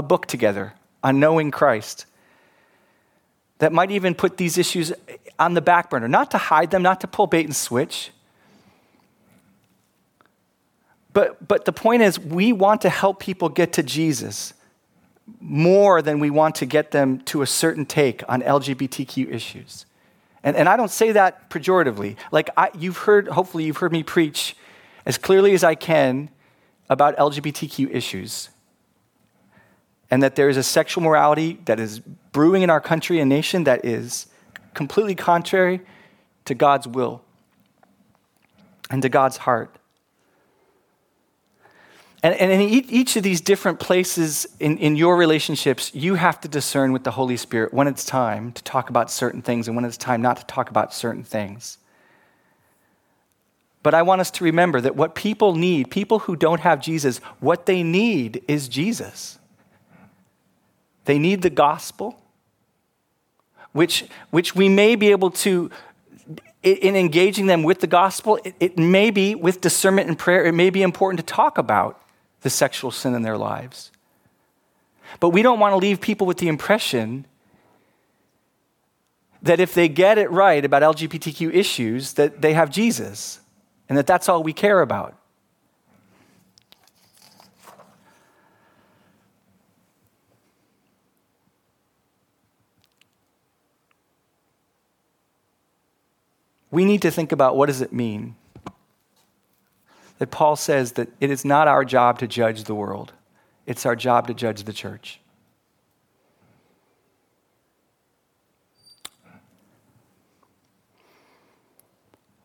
a 0.00 0.02
book 0.02 0.26
together 0.26 0.72
on 1.04 1.20
knowing 1.20 1.52
Christ? 1.52 2.06
That 3.58 3.72
might 3.72 3.92
even 3.92 4.16
put 4.16 4.36
these 4.36 4.58
issues 4.58 4.92
on 5.38 5.54
the 5.54 5.60
back 5.60 5.90
burner, 5.90 6.08
not 6.08 6.32
to 6.32 6.38
hide 6.38 6.72
them, 6.72 6.82
not 6.82 7.00
to 7.02 7.06
pull 7.06 7.28
bait 7.28 7.44
and 7.44 7.54
switch, 7.54 8.10
but, 11.12 11.46
but 11.46 11.64
the 11.64 11.72
point 11.72 12.02
is, 12.02 12.18
we 12.18 12.52
want 12.52 12.82
to 12.82 12.88
help 12.88 13.20
people 13.20 13.48
get 13.48 13.72
to 13.74 13.82
Jesus 13.82 14.54
more 15.40 16.02
than 16.02 16.18
we 16.18 16.30
want 16.30 16.56
to 16.56 16.66
get 16.66 16.90
them 16.90 17.20
to 17.22 17.42
a 17.42 17.46
certain 17.46 17.84
take 17.84 18.22
on 18.28 18.42
LGBTQ 18.42 19.32
issues. 19.32 19.86
And, 20.42 20.56
and 20.56 20.68
I 20.68 20.76
don't 20.76 20.90
say 20.90 21.12
that 21.12 21.50
pejoratively. 21.50 22.16
Like, 22.32 22.50
I, 22.56 22.70
you've 22.78 22.98
heard, 22.98 23.28
hopefully, 23.28 23.64
you've 23.64 23.78
heard 23.78 23.92
me 23.92 24.02
preach 24.02 24.56
as 25.04 25.18
clearly 25.18 25.52
as 25.52 25.64
I 25.64 25.74
can 25.74 26.30
about 26.88 27.16
LGBTQ 27.16 27.92
issues. 27.94 28.50
And 30.10 30.22
that 30.22 30.34
there 30.34 30.48
is 30.48 30.56
a 30.56 30.62
sexual 30.62 31.04
morality 31.04 31.60
that 31.66 31.78
is 31.78 32.00
brewing 32.00 32.62
in 32.62 32.70
our 32.70 32.80
country 32.80 33.20
and 33.20 33.28
nation 33.28 33.64
that 33.64 33.84
is 33.84 34.26
completely 34.74 35.14
contrary 35.14 35.80
to 36.44 36.54
God's 36.54 36.88
will 36.88 37.22
and 38.90 39.02
to 39.02 39.08
God's 39.08 39.38
heart. 39.38 39.76
And, 42.22 42.34
and 42.34 42.52
in 42.52 42.60
each 42.60 43.16
of 43.16 43.22
these 43.22 43.40
different 43.40 43.80
places 43.80 44.46
in, 44.58 44.76
in 44.78 44.94
your 44.94 45.16
relationships, 45.16 45.94
you 45.94 46.16
have 46.16 46.38
to 46.42 46.48
discern 46.48 46.92
with 46.92 47.04
the 47.04 47.12
Holy 47.12 47.36
Spirit 47.36 47.72
when 47.72 47.86
it's 47.86 48.04
time 48.04 48.52
to 48.52 48.62
talk 48.62 48.90
about 48.90 49.10
certain 49.10 49.40
things 49.40 49.68
and 49.68 49.76
when 49.76 49.86
it's 49.86 49.96
time 49.96 50.20
not 50.20 50.36
to 50.36 50.44
talk 50.44 50.68
about 50.68 50.92
certain 50.92 51.24
things. 51.24 51.78
But 53.82 53.94
I 53.94 54.02
want 54.02 54.20
us 54.20 54.30
to 54.32 54.44
remember 54.44 54.82
that 54.82 54.96
what 54.96 55.14
people 55.14 55.54
need, 55.54 55.90
people 55.90 56.20
who 56.20 56.36
don't 56.36 56.60
have 56.60 56.82
Jesus, 56.82 57.18
what 57.40 57.64
they 57.64 57.82
need 57.82 58.44
is 58.46 58.68
Jesus. 58.68 59.38
They 61.04 61.18
need 61.18 61.42
the 61.42 61.50
gospel, 61.50 62.20
which, 63.72 64.04
which 64.30 64.54
we 64.54 64.68
may 64.68 64.96
be 64.96 65.10
able 65.10 65.30
to, 65.30 65.70
in 66.62 66.96
engaging 66.96 67.46
them 67.46 67.62
with 67.62 67.80
the 67.80 67.86
gospel, 67.86 68.38
it, 68.44 68.54
it 68.60 68.78
may 68.78 69.10
be 69.10 69.34
with 69.34 69.60
discernment 69.60 70.08
and 70.08 70.18
prayer, 70.18 70.44
it 70.44 70.52
may 70.52 70.70
be 70.70 70.82
important 70.82 71.26
to 71.26 71.34
talk 71.34 71.58
about 71.58 72.00
the 72.42 72.50
sexual 72.50 72.90
sin 72.90 73.14
in 73.14 73.22
their 73.22 73.38
lives. 73.38 73.90
But 75.18 75.30
we 75.30 75.42
don't 75.42 75.58
want 75.58 75.72
to 75.72 75.76
leave 75.76 76.00
people 76.00 76.26
with 76.26 76.38
the 76.38 76.48
impression 76.48 77.26
that 79.42 79.58
if 79.58 79.74
they 79.74 79.88
get 79.88 80.18
it 80.18 80.30
right 80.30 80.64
about 80.64 80.82
LGBTQ 80.82 81.52
issues, 81.54 82.12
that 82.14 82.42
they 82.42 82.52
have 82.52 82.70
Jesus 82.70 83.40
and 83.88 83.96
that 83.96 84.06
that's 84.06 84.28
all 84.28 84.42
we 84.42 84.52
care 84.52 84.80
about. 84.80 85.16
We 96.70 96.84
need 96.84 97.02
to 97.02 97.10
think 97.10 97.32
about 97.32 97.56
what 97.56 97.66
does 97.66 97.80
it 97.80 97.92
mean 97.92 98.36
that 100.18 100.30
Paul 100.30 100.54
says 100.54 100.92
that 100.92 101.08
it 101.18 101.30
is 101.30 101.44
not 101.44 101.66
our 101.66 101.84
job 101.84 102.18
to 102.18 102.26
judge 102.26 102.64
the 102.64 102.74
world, 102.74 103.12
it's 103.66 103.86
our 103.86 103.96
job 103.96 104.26
to 104.26 104.34
judge 104.34 104.64
the 104.64 104.72
church. 104.72 105.20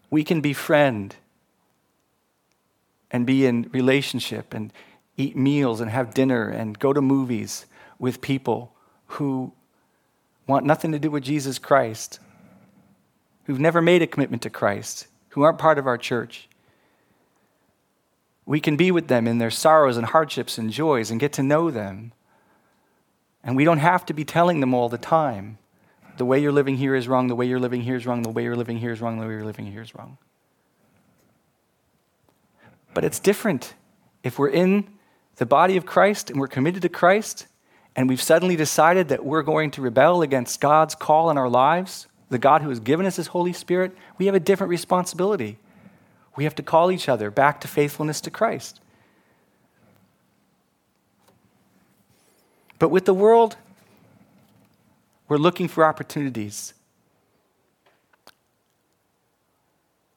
We 0.09 0.23
can 0.23 0.39
befriend 0.39 1.17
and 3.11 3.25
be 3.25 3.45
in 3.45 3.69
relationship 3.73 4.53
and 4.53 4.71
eat 5.17 5.35
meals 5.35 5.81
and 5.81 5.91
have 5.91 6.13
dinner 6.13 6.47
and 6.47 6.79
go 6.79 6.93
to 6.93 7.01
movies 7.01 7.65
with 7.99 8.21
people 8.21 8.73
who 9.07 9.51
want 10.47 10.65
nothing 10.65 10.91
to 10.91 10.99
do 10.99 11.11
with 11.11 11.23
Jesus 11.23 11.59
Christ, 11.59 12.19
who've 13.45 13.59
never 13.59 13.81
made 13.81 14.01
a 14.01 14.07
commitment 14.07 14.41
to 14.43 14.49
Christ, 14.49 15.07
who 15.29 15.43
aren't 15.43 15.57
part 15.57 15.77
of 15.77 15.87
our 15.87 15.97
church. 15.97 16.47
We 18.45 18.59
can 18.59 18.75
be 18.75 18.91
with 18.91 19.07
them 19.07 19.27
in 19.27 19.37
their 19.37 19.49
sorrows 19.49 19.97
and 19.97 20.07
hardships 20.07 20.57
and 20.57 20.71
joys 20.71 21.09
and 21.09 21.19
get 21.19 21.33
to 21.33 21.43
know 21.43 21.71
them. 21.71 22.11
And 23.43 23.55
we 23.55 23.63
don't 23.63 23.79
have 23.79 24.05
to 24.07 24.13
be 24.13 24.25
telling 24.25 24.59
them 24.59 24.73
all 24.73 24.89
the 24.89 24.97
time 24.97 25.57
the 26.17 26.25
way 26.25 26.39
you're 26.39 26.51
living 26.51 26.77
here 26.77 26.95
is 26.95 27.07
wrong, 27.07 27.27
the 27.27 27.35
way 27.35 27.45
you're 27.45 27.59
living 27.59 27.81
here 27.81 27.95
is 27.95 28.05
wrong, 28.05 28.21
the 28.21 28.29
way 28.29 28.43
you're 28.43 28.55
living 28.55 28.77
here 28.77 28.91
is 28.91 29.01
wrong, 29.01 29.19
the 29.19 29.27
way 29.27 29.33
you're 29.33 29.45
living 29.45 29.65
here 29.65 29.81
is 29.81 29.93
wrong. 29.95 30.17
But 32.93 33.03
it's 33.03 33.19
different 33.19 33.73
if 34.23 34.39
we're 34.39 34.49
in 34.49 34.87
the 35.35 35.45
body 35.45 35.75
of 35.75 35.85
Christ 35.85 36.29
and 36.29 36.39
we're 36.39 36.47
committed 36.47 36.81
to 36.83 36.89
Christ 36.89 37.47
and 37.95 38.07
we've 38.07 38.21
suddenly 38.21 38.55
decided 38.55 39.09
that 39.09 39.25
we're 39.25 39.41
going 39.41 39.71
to 39.71 39.81
rebel 39.81 40.21
against 40.21 40.61
God's 40.61 40.95
call 40.95 41.29
in 41.29 41.37
our 41.37 41.49
lives, 41.49 42.07
the 42.29 42.37
God 42.37 42.61
who 42.61 42.69
has 42.69 42.79
given 42.79 43.05
us 43.05 43.15
his 43.15 43.27
Holy 43.27 43.53
Spirit, 43.53 43.95
we 44.17 44.25
have 44.25 44.35
a 44.35 44.39
different 44.39 44.69
responsibility. 44.69 45.57
We 46.35 46.43
have 46.43 46.55
to 46.55 46.63
call 46.63 46.91
each 46.91 47.07
other 47.07 47.31
back 47.31 47.61
to 47.61 47.67
faithfulness 47.67 48.19
to 48.21 48.31
Christ. 48.31 48.79
But 52.77 52.89
with 52.89 53.05
the 53.05 53.13
world, 53.13 53.55
we're 55.27 55.37
looking 55.37 55.67
for 55.67 55.85
opportunities 55.85 56.73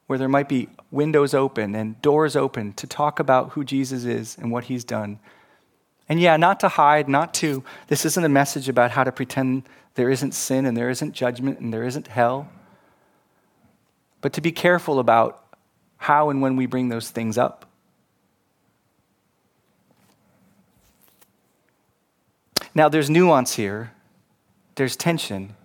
where 0.07 0.19
there 0.19 0.29
might 0.29 0.49
be 0.49 0.69
windows 0.91 1.35
open 1.35 1.75
and 1.75 2.01
doors 2.03 2.35
open 2.35 2.73
to 2.73 2.87
talk 2.87 3.21
about 3.21 3.51
who 3.51 3.63
Jesus 3.63 4.05
is 4.05 4.37
and 4.39 4.51
what 4.51 4.65
he's 4.65 4.83
done. 4.83 5.19
And 6.09 6.21
yeah, 6.21 6.37
not 6.37 6.61
to 6.61 6.69
hide, 6.69 7.09
not 7.09 7.35
to, 7.35 7.63
this 7.89 8.05
isn't 8.05 8.25
a 8.25 8.29
message 8.29 8.69
about 8.69 8.93
how 8.93 9.05
to 9.05 9.13
pretend 9.13 9.65
there 9.95 10.11
isn't 10.11 10.33
sin 10.33 10.65
and 10.65 10.77
there 10.77 10.89
isn't 10.91 11.13
judgment 11.13 11.59
and 11.59 11.73
there 11.73 11.85
isn't 11.85 12.09
hell, 12.09 12.49
but 14.21 14.33
to 14.33 14.41
be 14.41 14.53
careful 14.53 14.99
about 14.99 15.45
how 15.99 16.31
and 16.31 16.41
when 16.41 16.57
we 16.57 16.67
bring 16.67 16.89
those 16.89 17.11
things 17.11 17.37
up. 17.37 17.67
Now, 22.75 22.89
there's 22.89 23.11
nuance 23.11 23.55
here, 23.55 23.93
there's 24.77 24.95
tension. 24.95 25.57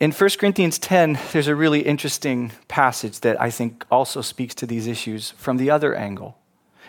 In 0.00 0.10
1 0.10 0.30
Corinthians 0.40 0.80
10, 0.80 1.18
there's 1.32 1.46
a 1.46 1.54
really 1.54 1.82
interesting 1.82 2.50
passage 2.66 3.20
that 3.20 3.40
I 3.40 3.50
think 3.50 3.86
also 3.88 4.20
speaks 4.20 4.56
to 4.56 4.66
these 4.66 4.88
issues 4.88 5.30
from 5.30 5.56
the 5.56 5.70
other 5.70 5.94
angle. 5.94 6.36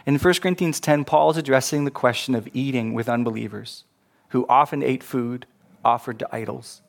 In 0.06 0.18
1 0.18 0.34
Corinthians 0.36 0.80
10, 0.80 1.06
Paul 1.06 1.32
is 1.32 1.38
addressing 1.38 1.86
the 1.86 1.92
question 1.92 2.36
of 2.36 2.50
eating 2.54 2.94
with 2.94 3.08
unbelievers 3.08 3.86
who 4.30 4.46
often 4.50 4.84
ate 4.84 5.04
food 5.04 5.46
offered 5.86 6.20
to 6.20 6.36
idols. 6.36 6.82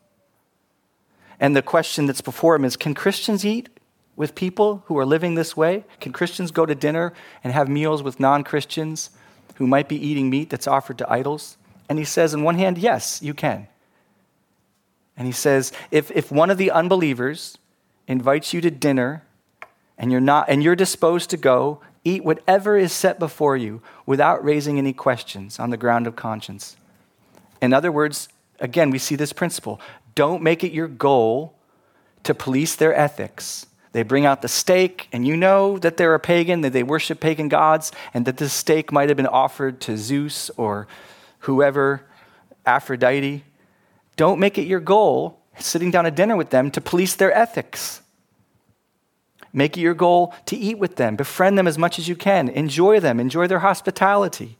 And 1.38 1.54
the 1.54 1.62
question 1.62 2.06
that's 2.06 2.20
before 2.20 2.56
him 2.56 2.64
is 2.64 2.76
can 2.76 2.94
Christians 2.94 3.44
eat 3.44 3.68
with 4.16 4.34
people 4.34 4.82
who 4.86 4.98
are 4.98 5.06
living 5.06 5.34
this 5.34 5.56
way? 5.56 5.84
Can 6.00 6.12
Christians 6.12 6.50
go 6.50 6.66
to 6.66 6.74
dinner 6.74 7.12
and 7.42 7.52
have 7.52 7.68
meals 7.68 8.02
with 8.02 8.20
non 8.20 8.44
Christians 8.44 9.10
who 9.56 9.66
might 9.66 9.88
be 9.88 9.96
eating 9.96 10.30
meat 10.30 10.50
that's 10.50 10.66
offered 10.66 10.98
to 10.98 11.12
idols? 11.12 11.56
And 11.88 11.98
he 11.98 12.04
says, 12.04 12.34
on 12.34 12.42
one 12.42 12.56
hand, 12.56 12.78
yes, 12.78 13.22
you 13.22 13.34
can. 13.34 13.68
And 15.16 15.26
he 15.26 15.32
says, 15.32 15.72
if, 15.90 16.10
if 16.12 16.32
one 16.32 16.50
of 16.50 16.58
the 16.58 16.70
unbelievers 16.70 17.58
invites 18.08 18.52
you 18.52 18.60
to 18.62 18.70
dinner 18.70 19.22
and 19.96 20.10
you're, 20.10 20.20
not, 20.20 20.48
and 20.48 20.62
you're 20.62 20.74
disposed 20.74 21.30
to 21.30 21.36
go, 21.36 21.80
eat 22.04 22.24
whatever 22.24 22.76
is 22.76 22.92
set 22.92 23.18
before 23.18 23.56
you 23.56 23.82
without 24.06 24.44
raising 24.44 24.78
any 24.78 24.92
questions 24.92 25.58
on 25.58 25.70
the 25.70 25.76
ground 25.76 26.06
of 26.06 26.14
conscience. 26.14 26.76
In 27.60 27.72
other 27.72 27.90
words, 27.90 28.28
again, 28.60 28.90
we 28.90 28.98
see 28.98 29.16
this 29.16 29.32
principle 29.32 29.80
don't 30.14 30.42
make 30.42 30.62
it 30.62 30.72
your 30.72 30.88
goal 30.88 31.54
to 32.22 32.34
police 32.34 32.76
their 32.76 32.94
ethics 32.94 33.66
They 33.94 34.02
bring 34.02 34.26
out 34.26 34.42
the 34.42 34.48
steak, 34.48 35.06
and 35.12 35.24
you 35.24 35.36
know 35.36 35.78
that 35.78 35.96
they're 35.96 36.16
a 36.16 36.20
pagan, 36.20 36.62
that 36.62 36.72
they 36.72 36.82
worship 36.82 37.20
pagan 37.20 37.48
gods, 37.48 37.92
and 38.12 38.26
that 38.26 38.38
this 38.38 38.52
steak 38.52 38.90
might 38.90 39.08
have 39.08 39.16
been 39.16 39.28
offered 39.28 39.80
to 39.82 39.96
Zeus 39.96 40.50
or 40.56 40.88
whoever, 41.40 42.04
Aphrodite. 42.66 43.44
Don't 44.16 44.40
make 44.40 44.58
it 44.58 44.66
your 44.66 44.80
goal, 44.80 45.38
sitting 45.60 45.92
down 45.92 46.06
at 46.06 46.16
dinner 46.16 46.34
with 46.34 46.50
them, 46.50 46.72
to 46.72 46.80
police 46.80 47.14
their 47.14 47.32
ethics. 47.32 48.02
Make 49.56 49.78
it 49.78 49.80
your 49.80 49.94
goal 49.94 50.34
to 50.46 50.56
eat 50.56 50.78
with 50.78 50.96
them, 50.96 51.14
befriend 51.14 51.56
them 51.56 51.68
as 51.68 51.78
much 51.78 51.98
as 51.98 52.08
you 52.08 52.16
can, 52.16 52.48
enjoy 52.48 52.98
them, 52.98 53.20
enjoy 53.20 53.46
their 53.46 53.60
hospitality. 53.60 54.58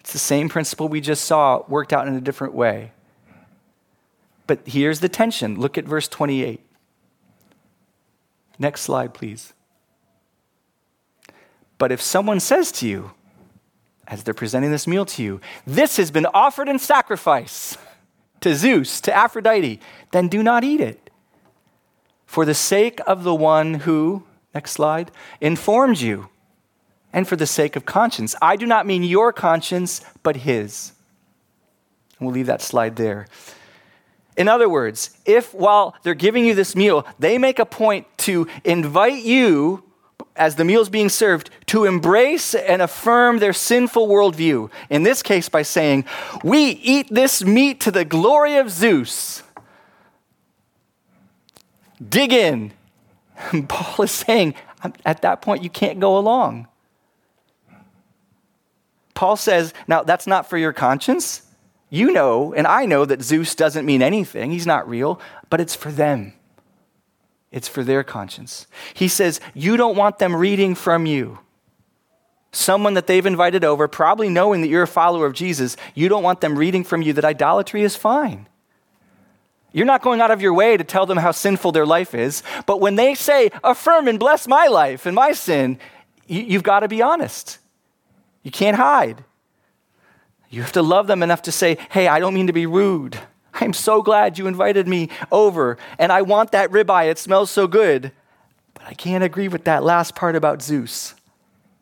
It's 0.00 0.12
the 0.12 0.18
same 0.18 0.48
principle 0.48 0.88
we 0.88 1.00
just 1.00 1.24
saw 1.24 1.62
worked 1.68 1.92
out 1.92 2.08
in 2.08 2.16
a 2.16 2.20
different 2.20 2.54
way. 2.54 2.90
But 4.48 4.66
here's 4.66 4.98
the 4.98 5.08
tension. 5.08 5.60
Look 5.60 5.78
at 5.78 5.84
verse 5.84 6.08
28. 6.08 6.60
Next 8.58 8.80
slide, 8.80 9.14
please. 9.14 9.52
But 11.78 11.92
if 11.92 12.02
someone 12.02 12.40
says 12.40 12.72
to 12.72 12.88
you, 12.88 13.12
as 14.08 14.24
they're 14.24 14.34
presenting 14.34 14.72
this 14.72 14.88
meal 14.88 15.06
to 15.06 15.22
you, 15.22 15.40
this 15.66 15.98
has 15.98 16.10
been 16.10 16.26
offered 16.26 16.68
in 16.68 16.80
sacrifice 16.80 17.78
to 18.40 18.56
Zeus, 18.56 19.00
to 19.02 19.14
Aphrodite, 19.14 19.78
then 20.10 20.26
do 20.26 20.42
not 20.42 20.64
eat 20.64 20.80
it. 20.80 21.09
For 22.30 22.44
the 22.44 22.54
sake 22.54 23.00
of 23.08 23.24
the 23.24 23.34
one 23.34 23.74
who, 23.74 24.22
next 24.54 24.70
slide, 24.70 25.10
informed 25.40 25.98
you, 26.00 26.28
and 27.12 27.26
for 27.26 27.34
the 27.34 27.44
sake 27.44 27.74
of 27.74 27.84
conscience. 27.84 28.36
I 28.40 28.54
do 28.54 28.66
not 28.66 28.86
mean 28.86 29.02
your 29.02 29.32
conscience, 29.32 30.00
but 30.22 30.36
his. 30.36 30.92
we'll 32.20 32.30
leave 32.30 32.46
that 32.46 32.62
slide 32.62 32.94
there. 32.94 33.26
In 34.36 34.46
other 34.46 34.68
words, 34.68 35.18
if 35.24 35.52
while 35.52 35.96
they're 36.04 36.14
giving 36.14 36.46
you 36.46 36.54
this 36.54 36.76
meal, 36.76 37.04
they 37.18 37.36
make 37.36 37.58
a 37.58 37.66
point 37.66 38.06
to 38.18 38.46
invite 38.62 39.24
you, 39.24 39.82
as 40.36 40.54
the 40.54 40.64
meal's 40.64 40.88
being 40.88 41.08
served, 41.08 41.50
to 41.66 41.84
embrace 41.84 42.54
and 42.54 42.80
affirm 42.80 43.40
their 43.40 43.52
sinful 43.52 44.06
worldview, 44.06 44.70
in 44.88 45.02
this 45.02 45.20
case 45.20 45.48
by 45.48 45.62
saying, 45.62 46.04
We 46.44 46.62
eat 46.70 47.08
this 47.10 47.42
meat 47.42 47.80
to 47.80 47.90
the 47.90 48.04
glory 48.04 48.54
of 48.54 48.70
Zeus. 48.70 49.42
Dig 52.06 52.32
in. 52.32 52.72
Paul 53.68 54.04
is 54.04 54.10
saying, 54.10 54.54
at 55.04 55.22
that 55.22 55.42
point, 55.42 55.62
you 55.62 55.70
can't 55.70 56.00
go 56.00 56.16
along. 56.16 56.66
Paul 59.14 59.36
says, 59.36 59.74
Now, 59.86 60.02
that's 60.02 60.26
not 60.26 60.48
for 60.48 60.56
your 60.56 60.72
conscience. 60.72 61.42
You 61.90 62.12
know, 62.12 62.54
and 62.54 62.66
I 62.66 62.86
know 62.86 63.04
that 63.04 63.20
Zeus 63.20 63.54
doesn't 63.54 63.84
mean 63.84 64.00
anything, 64.00 64.50
he's 64.50 64.66
not 64.66 64.88
real, 64.88 65.20
but 65.50 65.60
it's 65.60 65.74
for 65.74 65.90
them. 65.90 66.32
It's 67.50 67.68
for 67.68 67.82
their 67.82 68.04
conscience. 68.04 68.66
He 68.94 69.08
says, 69.08 69.40
You 69.54 69.76
don't 69.76 69.96
want 69.96 70.18
them 70.18 70.34
reading 70.34 70.74
from 70.74 71.04
you. 71.04 71.40
Someone 72.52 72.94
that 72.94 73.06
they've 73.06 73.26
invited 73.26 73.64
over, 73.64 73.86
probably 73.88 74.28
knowing 74.28 74.60
that 74.62 74.68
you're 74.68 74.82
a 74.82 74.88
follower 74.88 75.26
of 75.26 75.34
Jesus, 75.34 75.76
you 75.94 76.08
don't 76.08 76.22
want 76.22 76.40
them 76.40 76.56
reading 76.56 76.82
from 76.82 77.02
you 77.02 77.12
that 77.12 77.24
idolatry 77.24 77.82
is 77.82 77.96
fine. 77.96 78.48
You're 79.72 79.86
not 79.86 80.02
going 80.02 80.20
out 80.20 80.30
of 80.30 80.42
your 80.42 80.54
way 80.54 80.76
to 80.76 80.84
tell 80.84 81.06
them 81.06 81.18
how 81.18 81.30
sinful 81.30 81.72
their 81.72 81.86
life 81.86 82.14
is, 82.14 82.42
but 82.66 82.80
when 82.80 82.96
they 82.96 83.14
say, 83.14 83.50
affirm 83.62 84.08
and 84.08 84.18
bless 84.18 84.48
my 84.48 84.66
life 84.66 85.06
and 85.06 85.14
my 85.14 85.32
sin, 85.32 85.78
you've 86.26 86.62
got 86.62 86.80
to 86.80 86.88
be 86.88 87.02
honest. 87.02 87.58
You 88.42 88.50
can't 88.50 88.76
hide. 88.76 89.24
You 90.48 90.62
have 90.62 90.72
to 90.72 90.82
love 90.82 91.06
them 91.06 91.22
enough 91.22 91.42
to 91.42 91.52
say, 91.52 91.78
hey, 91.90 92.08
I 92.08 92.18
don't 92.18 92.34
mean 92.34 92.48
to 92.48 92.52
be 92.52 92.66
rude. 92.66 93.18
I'm 93.54 93.72
so 93.72 94.02
glad 94.02 94.38
you 94.38 94.46
invited 94.46 94.88
me 94.88 95.08
over, 95.30 95.78
and 95.98 96.10
I 96.10 96.22
want 96.22 96.52
that 96.52 96.70
ribeye. 96.70 97.10
It 97.10 97.18
smells 97.18 97.50
so 97.50 97.66
good. 97.66 98.12
But 98.74 98.84
I 98.86 98.94
can't 98.94 99.22
agree 99.22 99.48
with 99.48 99.64
that 99.64 99.84
last 99.84 100.14
part 100.14 100.34
about 100.34 100.62
Zeus. 100.62 101.14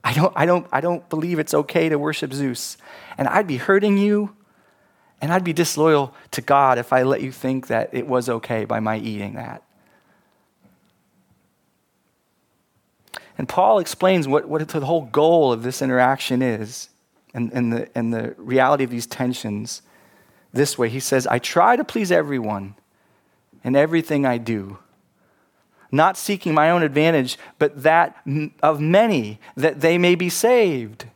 I 0.05 0.13
don't, 0.13 0.33
I 0.37 0.47
don't, 0.47 0.67
I 0.73 0.81
don't 0.81 1.09
believe 1.09 1.39
it's 1.39 1.55
okay 1.55 1.89
to 1.89 1.99
worship 1.99 2.33
Zeus. 2.33 2.77
And 3.17 3.29
I'd 3.29 3.47
be 3.47 3.57
hurting 3.57 3.99
you, 3.99 4.35
and 5.21 5.33
I'd 5.33 5.45
be 5.45 5.53
disloyal 5.53 6.15
to 6.33 6.41
God 6.41 6.79
if 6.79 6.93
I 6.93 7.03
let 7.03 7.21
you 7.21 7.33
think 7.33 7.67
that 7.69 7.91
it 7.93 8.07
was 8.07 8.29
okay 8.29 8.65
by 8.65 8.81
my 8.81 8.99
eating 8.99 9.35
that. 9.35 9.63
And 13.37 13.49
Paul 13.49 13.79
explains 13.79 14.27
what, 14.27 14.49
what 14.49 14.67
the 14.69 14.81
whole 14.81 15.07
goal 15.07 15.53
of 15.53 15.63
this 15.63 15.81
interaction 15.81 16.43
is 16.43 16.89
and, 17.35 17.53
and, 17.53 17.73
the, 17.73 17.89
and 17.95 18.13
the 18.13 18.35
reality 18.37 18.83
of 18.85 18.91
these 18.91 19.07
tensions 19.07 19.83
this 20.53 20.77
way. 20.77 20.89
He 20.89 21.01
says, 21.01 21.27
I 21.27 21.39
try 21.39 21.77
to 21.77 21.85
please 21.85 22.11
everyone 22.11 22.75
in 23.63 23.77
everything 23.77 24.27
I 24.27 24.39
do, 24.39 24.79
not 25.93 26.17
seeking 26.17 26.53
my 26.53 26.71
own 26.71 26.83
advantage, 26.83 27.39
but 27.59 27.83
that 27.83 28.17
of 28.63 28.81
many, 28.81 29.39
that 29.57 29.81
they 29.81 29.99
may 29.99 30.15
be 30.17 30.29
saved. 30.29 31.07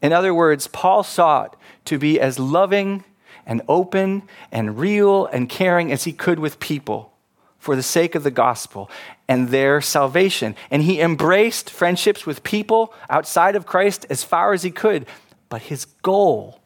In 0.00 0.12
other 0.12 0.34
words, 0.34 0.66
Paul 0.66 1.04
sought 1.04 1.56
to 1.86 1.98
be 1.98 2.20
as 2.20 2.38
loving 2.38 3.04
and 3.46 3.62
open 3.68 4.22
and 4.50 4.78
real 4.78 5.26
and 5.26 5.48
caring 5.48 5.90
as 5.92 6.04
he 6.04 6.12
could 6.12 6.38
with 6.38 6.60
people 6.60 7.12
for 7.58 7.76
the 7.76 7.82
sake 7.82 8.14
of 8.14 8.24
the 8.24 8.30
gospel 8.30 8.90
and 9.28 9.48
their 9.48 9.80
salvation. 9.80 10.54
And 10.70 10.82
he 10.82 11.00
embraced 11.00 11.70
friendships 11.70 12.26
with 12.26 12.42
people 12.42 12.92
outside 13.08 13.54
of 13.54 13.66
Christ 13.66 14.06
as 14.10 14.24
far 14.24 14.52
as 14.52 14.62
he 14.62 14.70
could. 14.70 15.06
But 15.48 15.62
his 15.62 15.84
goal 15.84 16.60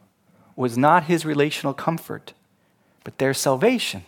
was 0.55 0.79
not 0.79 1.05
his 1.05 1.27
relational 1.27 1.75
comfort, 1.75 2.33
but 3.05 3.19
their 3.19 3.35
salvation. 3.35 4.05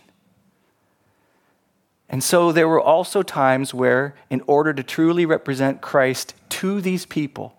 And 2.09 2.23
so 2.23 2.51
there 2.51 2.67
were 2.67 2.81
also 2.81 3.21
times 3.21 3.71
where, 3.71 4.15
in 4.31 4.41
order 4.47 4.73
to 4.73 4.81
truly 4.81 5.27
represent 5.27 5.81
Christ 5.81 6.33
to 6.49 6.81
these 6.81 7.05
people, 7.05 7.53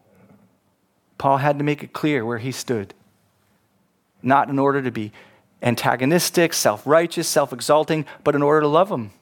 Paul 1.19 1.37
had 1.37 1.59
to 1.59 1.65
make 1.65 1.85
it 1.85 1.93
clear 1.93 2.27
where 2.27 2.39
he 2.39 2.51
stood. 2.51 2.95
Not 4.23 4.49
in 4.49 4.59
order 4.59 4.83
to 4.83 4.91
be 4.91 5.13
antagonistic, 5.63 6.53
self 6.53 6.87
righteous, 6.87 7.29
self 7.29 7.53
exalting, 7.53 8.07
but 8.25 8.35
in 8.35 8.43
order 8.43 8.61
to 8.61 8.69
love 8.69 8.89
them 8.89 9.13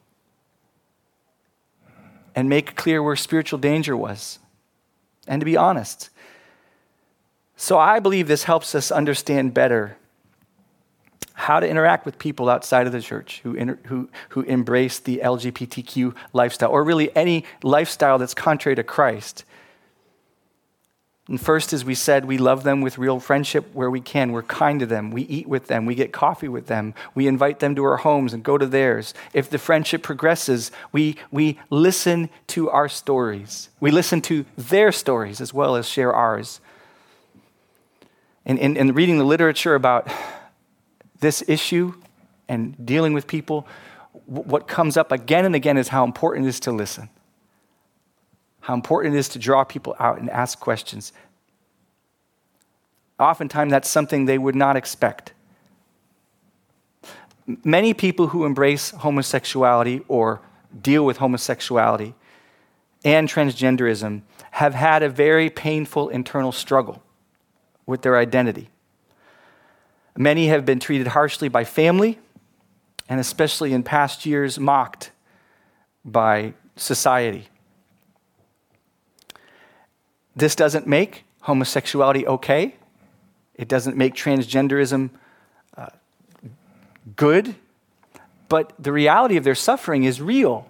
and 2.35 2.47
make 2.47 2.75
clear 2.75 3.03
where 3.03 3.15
spiritual 3.15 3.59
danger 3.59 3.97
was, 3.97 4.39
and 5.27 5.41
to 5.41 5.45
be 5.45 5.57
honest. 5.57 6.09
So 7.57 7.77
I 7.77 7.99
believe 7.99 8.27
this 8.27 8.43
helps 8.43 8.73
us 8.73 8.91
understand 8.91 9.53
better 9.53 9.97
how 11.33 11.59
to 11.59 11.67
interact 11.67 12.05
with 12.05 12.17
people 12.17 12.49
outside 12.49 12.85
of 12.87 12.93
the 12.93 13.01
church 13.01 13.41
who, 13.43 13.53
inter- 13.53 13.79
who, 13.85 14.09
who 14.29 14.41
embrace 14.41 14.99
the 14.99 15.21
LGBTQ 15.23 16.15
lifestyle, 16.31 16.69
or 16.69 16.83
really 16.83 17.13
any 17.15 17.45
lifestyle 17.63 18.17
that's 18.17 18.33
contrary 18.33 18.75
to 18.75 18.83
Christ. 18.83 19.43
And 21.29 21.39
first, 21.39 21.73
as 21.73 21.85
we 21.85 21.93
said, 21.93 22.25
we 22.25 22.39
love 22.39 22.63
them 22.63 22.81
with 22.81 22.97
real 22.97 23.19
friendship 23.19 23.69
where 23.73 23.91
we 23.91 24.01
can. 24.01 24.31
We're 24.31 24.41
kind 24.41 24.79
to 24.79 24.87
them. 24.87 25.11
We 25.11 25.21
eat 25.23 25.47
with 25.47 25.67
them. 25.67 25.85
We 25.85 25.93
get 25.93 26.11
coffee 26.11 26.47
with 26.47 26.65
them. 26.65 26.95
We 27.13 27.27
invite 27.27 27.59
them 27.59 27.75
to 27.75 27.83
our 27.83 27.97
homes 27.97 28.33
and 28.33 28.41
go 28.43 28.57
to 28.57 28.65
theirs. 28.65 29.13
If 29.31 29.47
the 29.47 29.59
friendship 29.59 30.01
progresses, 30.01 30.71
we, 30.91 31.17
we 31.29 31.59
listen 31.69 32.31
to 32.47 32.71
our 32.71 32.89
stories. 32.89 33.69
We 33.79 33.91
listen 33.91 34.21
to 34.23 34.43
their 34.57 34.91
stories 34.91 35.39
as 35.39 35.53
well 35.53 35.75
as 35.75 35.87
share 35.87 36.11
ours. 36.11 36.61
And 38.43 38.57
in, 38.57 38.75
in 38.75 38.95
reading 38.95 39.19
the 39.19 39.23
literature 39.23 39.75
about 39.75 40.11
this 41.19 41.47
issue 41.47 41.93
and 42.47 42.75
dealing 42.83 43.13
with 43.13 43.27
people, 43.27 43.67
what 44.25 44.67
comes 44.67 44.97
up 44.97 45.11
again 45.11 45.45
and 45.45 45.53
again 45.53 45.77
is 45.77 45.89
how 45.89 46.03
important 46.05 46.47
it 46.47 46.49
is 46.49 46.59
to 46.61 46.71
listen 46.71 47.09
how 48.69 48.75
important 48.75 49.15
it 49.15 49.17
is 49.17 49.29
to 49.29 49.39
draw 49.39 49.63
people 49.63 49.95
out 49.97 50.19
and 50.19 50.29
ask 50.29 50.59
questions. 50.59 51.11
Oftentimes, 53.19 53.71
that's 53.71 53.89
something 53.89 54.25
they 54.25 54.37
would 54.37 54.53
not 54.53 54.75
expect. 54.75 55.33
Many 57.63 57.95
people 57.95 58.27
who 58.27 58.45
embrace 58.45 58.91
homosexuality 58.91 60.01
or 60.07 60.41
deal 60.83 61.03
with 61.03 61.17
homosexuality 61.17 62.13
and 63.03 63.27
transgenderism 63.27 64.21
have 64.51 64.75
had 64.75 65.01
a 65.01 65.09
very 65.09 65.49
painful 65.49 66.09
internal 66.09 66.51
struggle 66.51 67.01
with 67.87 68.03
their 68.03 68.19
identity. 68.19 68.69
Many 70.15 70.45
have 70.49 70.63
been 70.63 70.79
treated 70.79 71.07
harshly 71.07 71.49
by 71.49 71.63
family, 71.63 72.19
and 73.09 73.19
especially 73.19 73.73
in 73.73 73.81
past 73.81 74.27
years, 74.27 74.59
mocked 74.59 75.09
by 76.05 76.53
society. 76.75 77.49
This 80.35 80.55
doesn't 80.55 80.87
make 80.87 81.25
homosexuality 81.41 82.25
okay. 82.27 82.75
It 83.55 83.67
doesn't 83.67 83.97
make 83.97 84.15
transgenderism 84.15 85.09
uh, 85.75 85.87
good. 87.15 87.55
But 88.47 88.73
the 88.79 88.91
reality 88.91 89.37
of 89.37 89.43
their 89.43 89.55
suffering 89.55 90.03
is 90.03 90.21
real. 90.21 90.67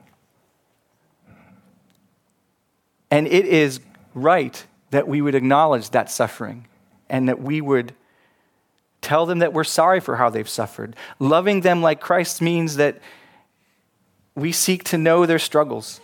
And 3.12 3.28
it 3.28 3.46
is 3.46 3.80
right 4.14 4.66
that 4.92 5.08
we 5.08 5.22
would 5.22 5.36
acknowledge 5.36 5.92
that 5.92 6.12
suffering 6.12 6.68
and 7.10 7.28
that 7.30 7.42
we 7.42 7.62
would 7.62 7.94
tell 9.02 9.26
them 9.26 9.40
that 9.40 9.54
we're 9.54 9.64
sorry 9.64 10.00
for 10.00 10.18
how 10.18 10.30
they've 10.30 10.50
suffered. 10.50 10.96
Loving 11.20 11.62
them 11.62 11.82
like 11.82 12.02
Christ 12.02 12.42
means 12.42 12.76
that 12.76 13.00
we 14.36 14.52
seek 14.52 14.84
to 14.86 14.98
know 14.98 15.26
their 15.26 15.40
struggles 15.40 16.02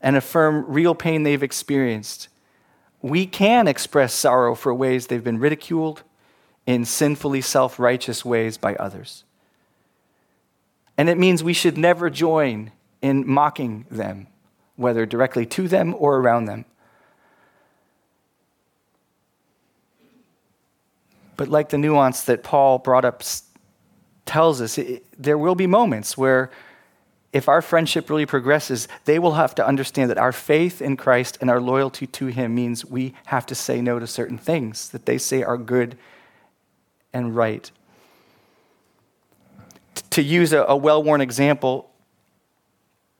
and 0.00 0.16
affirm 0.16 0.64
real 0.68 0.94
pain 0.94 1.22
they've 1.22 1.42
experienced. 1.42 2.28
We 3.00 3.26
can 3.26 3.68
express 3.68 4.12
sorrow 4.12 4.54
for 4.54 4.74
ways 4.74 5.06
they've 5.06 5.22
been 5.22 5.38
ridiculed 5.38 6.02
in 6.66 6.84
sinfully 6.84 7.40
self 7.40 7.78
righteous 7.78 8.24
ways 8.24 8.58
by 8.58 8.74
others. 8.76 9.24
And 10.96 11.08
it 11.08 11.16
means 11.16 11.44
we 11.44 11.52
should 11.52 11.78
never 11.78 12.10
join 12.10 12.72
in 13.00 13.26
mocking 13.26 13.86
them, 13.90 14.26
whether 14.76 15.06
directly 15.06 15.46
to 15.46 15.68
them 15.68 15.94
or 15.96 16.16
around 16.16 16.46
them. 16.46 16.64
But 21.36 21.48
like 21.48 21.68
the 21.68 21.78
nuance 21.78 22.22
that 22.24 22.42
Paul 22.42 22.78
brought 22.78 23.04
up 23.04 23.22
tells 24.26 24.60
us, 24.60 24.76
it, 24.76 25.06
there 25.16 25.38
will 25.38 25.54
be 25.54 25.68
moments 25.68 26.18
where 26.18 26.50
if 27.32 27.48
our 27.48 27.60
friendship 27.60 28.08
really 28.08 28.26
progresses, 28.26 28.88
they 29.04 29.18
will 29.18 29.34
have 29.34 29.54
to 29.56 29.66
understand 29.66 30.10
that 30.10 30.18
our 30.18 30.32
faith 30.32 30.80
in 30.80 30.96
Christ 30.96 31.38
and 31.40 31.50
our 31.50 31.60
loyalty 31.60 32.06
to 32.06 32.26
Him 32.26 32.54
means 32.54 32.84
we 32.84 33.14
have 33.26 33.44
to 33.46 33.54
say 33.54 33.80
no 33.80 33.98
to 33.98 34.06
certain 34.06 34.38
things 34.38 34.88
that 34.90 35.06
they 35.06 35.18
say 35.18 35.42
are 35.42 35.58
good 35.58 35.98
and 37.12 37.36
right 37.36 37.70
to 40.10 40.22
use 40.22 40.52
a, 40.52 40.64
a 40.64 40.76
well 40.76 41.02
worn 41.02 41.20
example, 41.20 41.90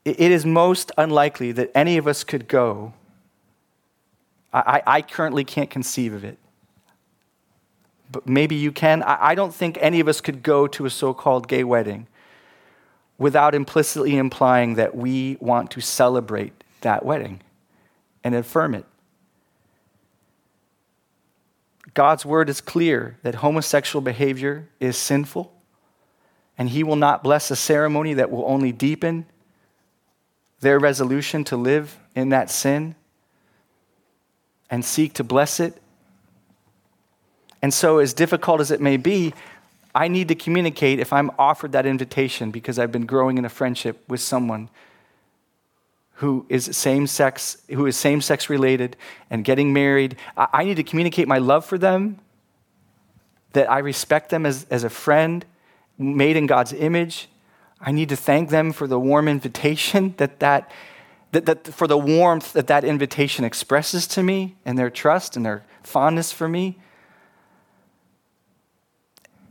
it 0.05 0.19
is 0.19 0.47
most 0.47 0.91
unlikely 0.97 1.53
that 1.53 1.71
any 1.75 1.97
of 1.97 2.07
us 2.07 2.25
could 2.25 2.49
go. 2.49 2.95
I, 4.53 4.83
I 4.87 5.03
currently 5.03 5.45
can't 5.45 5.69
conceive 5.69 6.15
of 6.15 6.25
it. 6.25 6.39
But 8.11 8.27
maybe 8.27 8.55
you 8.55 8.73
can. 8.73 9.03
I, 9.03 9.29
I 9.29 9.35
don't 9.35 9.55
think 9.55 9.77
any 9.81 10.01
of 10.01 10.09
us 10.09 10.21
could 10.21 10.43
go 10.43 10.67
to 10.69 10.87
a 10.87 10.91
so 10.91 11.13
called 11.13 11.47
gay 11.47 11.63
wedding 11.65 12.07
without 13.19 13.55
implicitly 13.55 14.17
implying 14.17 14.77
that 14.77 14.97
we 14.97 15.37
want 15.41 15.71
to 15.73 15.81
celebrate 15.81 16.65
that 16.81 17.05
wedding 17.05 17.41
and 18.23 18.35
affirm 18.35 18.75
it. 18.75 18.85
God's 21.95 22.25
word 22.25 22.49
is 22.49 22.61
clear 22.61 23.19
that 23.23 23.37
homosexual 23.37 24.01
behavior 24.01 24.69
is 24.79 24.97
sinful 24.97 25.53
and 26.57 26.69
he 26.69 26.85
will 26.85 26.97
not 26.97 27.23
bless 27.23 27.51
a 27.51 27.57
ceremony 27.57 28.15
that 28.15 28.31
will 28.31 28.45
only 28.47 28.73
deepen 28.73 29.27
their 30.61 30.79
resolution 30.79 31.45
to 31.45 31.57
live 31.57 31.99
in 32.15 32.29
that 32.31 32.51
sin 32.51 32.97
and 34.71 34.85
seek 34.85 35.15
to 35.15 35.25
bless 35.25 35.61
it. 35.61 35.81
And 37.63 37.73
so, 37.73 37.99
as 37.99 38.13
difficult 38.13 38.61
as 38.61 38.71
it 38.71 38.81
may 38.81 38.97
be, 38.97 39.35
I 39.95 40.09
need 40.09 40.29
to 40.29 40.35
communicate 40.35 41.01
if 41.01 41.13
I'm 41.13 41.31
offered 41.39 41.73
that 41.73 41.87
invitation 41.87 42.51
because 42.51 42.79
I've 42.79 42.93
been 42.93 43.07
growing 43.07 43.39
in 43.39 43.45
a 43.45 43.49
friendship 43.49 44.05
with 44.09 44.21
someone 44.21 44.69
who 46.15 46.45
is 46.49 46.65
same 46.77 47.07
sex, 47.07 47.59
who 47.71 47.87
is 47.87 47.97
same 47.97 48.21
sex 48.21 48.51
related 48.51 48.97
and 49.31 49.45
getting 49.45 49.73
married. 49.73 50.17
I 50.37 50.65
need 50.65 50.77
to 50.77 50.83
communicate 50.83 51.29
my 51.29 51.39
love 51.39 51.65
for 51.65 51.79
them, 51.79 52.19
that 53.53 53.71
I 53.71 53.79
respect 53.79 54.31
them 54.31 54.45
as, 54.45 54.67
as 54.71 54.85
a 54.85 54.91
friend 54.91 55.45
made 55.97 56.37
in 56.37 56.47
God's 56.47 56.73
image. 56.73 57.29
I 57.81 57.93
need 57.93 58.09
to 58.09 58.17
thank 58.17 58.51
them 58.51 58.73
for 58.73 58.87
the 58.87 58.99
warm 58.99 59.29
invitation 59.29 60.15
that 60.19 60.41
that, 60.41 60.71
that, 61.33 61.47
that 61.47 61.69
for 61.69 61.87
the 61.87 61.99
warmth 61.99 62.53
that 62.53 62.67
that 62.67 62.85
invitation 62.85 63.45
expresses 63.45 64.07
to 64.09 64.23
me 64.23 64.57
and 64.65 64.77
their 64.77 64.91
trust 64.91 65.37
and 65.37 65.47
their 65.47 65.65
fondness 65.83 66.33
for 66.33 66.49
me. 66.49 66.79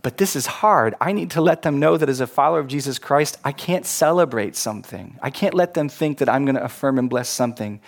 But 0.07 0.15
this 0.15 0.37
is 0.37 0.45
hard. 0.45 0.95
I 1.01 1.11
need 1.11 1.31
to 1.31 1.41
let 1.41 1.63
them 1.63 1.81
know 1.81 1.97
that 1.97 2.07
as 2.07 2.21
a 2.21 2.27
follower 2.27 2.59
of 2.59 2.67
Jesus 2.67 2.97
Christ, 2.97 3.37
I 3.43 3.51
can't 3.51 3.85
celebrate 3.85 4.55
something. 4.55 5.19
I 5.21 5.29
can't 5.29 5.53
let 5.53 5.73
them 5.73 5.89
think 5.89 6.19
that 6.19 6.29
I'm 6.29 6.45
going 6.45 6.55
to 6.55 6.63
affirm 6.63 6.97
and 6.97 7.09
bless 7.09 7.27
something 7.27 7.81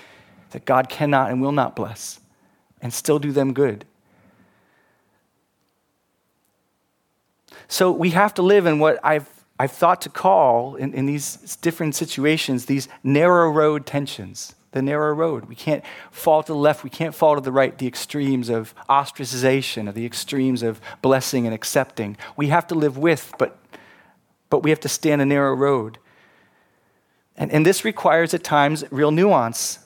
that 0.50 0.66
God 0.66 0.90
cannot 0.90 1.32
and 1.32 1.42
will 1.42 1.54
not 1.54 1.78
bless 1.78 2.20
and 2.82 2.94
still 2.94 3.20
do 3.20 3.32
them 3.32 3.54
good. 3.54 3.86
So 7.70 7.90
we 7.90 8.10
have 8.10 8.34
to 8.34 8.42
live 8.42 8.66
in 8.66 8.80
what 8.80 9.00
I've, 9.02 9.30
I've 9.58 9.72
thought 9.72 10.02
to 10.02 10.10
call, 10.10 10.76
in, 10.76 10.94
in 10.94 11.06
these 11.06 11.56
different 11.62 11.96
situations, 11.96 12.66
these 12.66 12.90
narrow 13.02 13.50
road 13.50 13.86
tensions. 13.86 14.56
The 14.72 14.82
narrow 14.82 15.14
road. 15.14 15.46
We 15.46 15.56
can't 15.56 15.84
fall 16.12 16.44
to 16.44 16.54
the 16.54 16.58
left, 16.58 16.84
we 16.84 16.90
can't 16.90 17.16
fall 17.16 17.36
to 17.36 17.42
the 17.42 17.52
right, 17.52 17.78
the 17.78 17.88
extremes 17.88 18.50
of 18.50 18.76
ostracization, 18.88 19.90
or 19.90 19.92
the 19.92 20.06
extremes 20.06 20.62
of 20.62 20.80
blessing 21.02 21.46
and 21.46 21.54
accepting. 21.54 22.18
We 22.38 22.48
have 22.48 22.68
to 22.68 22.76
live 22.76 22.98
with, 22.98 23.34
but, 23.38 23.58
but 24.50 24.62
we 24.62 24.70
have 24.70 24.80
to 24.82 24.90
stand 24.90 25.22
a 25.22 25.26
narrow 25.26 25.56
road. 25.56 25.98
And, 27.36 27.52
and 27.52 27.66
this 27.66 27.84
requires 27.84 28.34
at 28.34 28.44
times 28.44 28.84
real 28.92 29.12
nuance. 29.12 29.80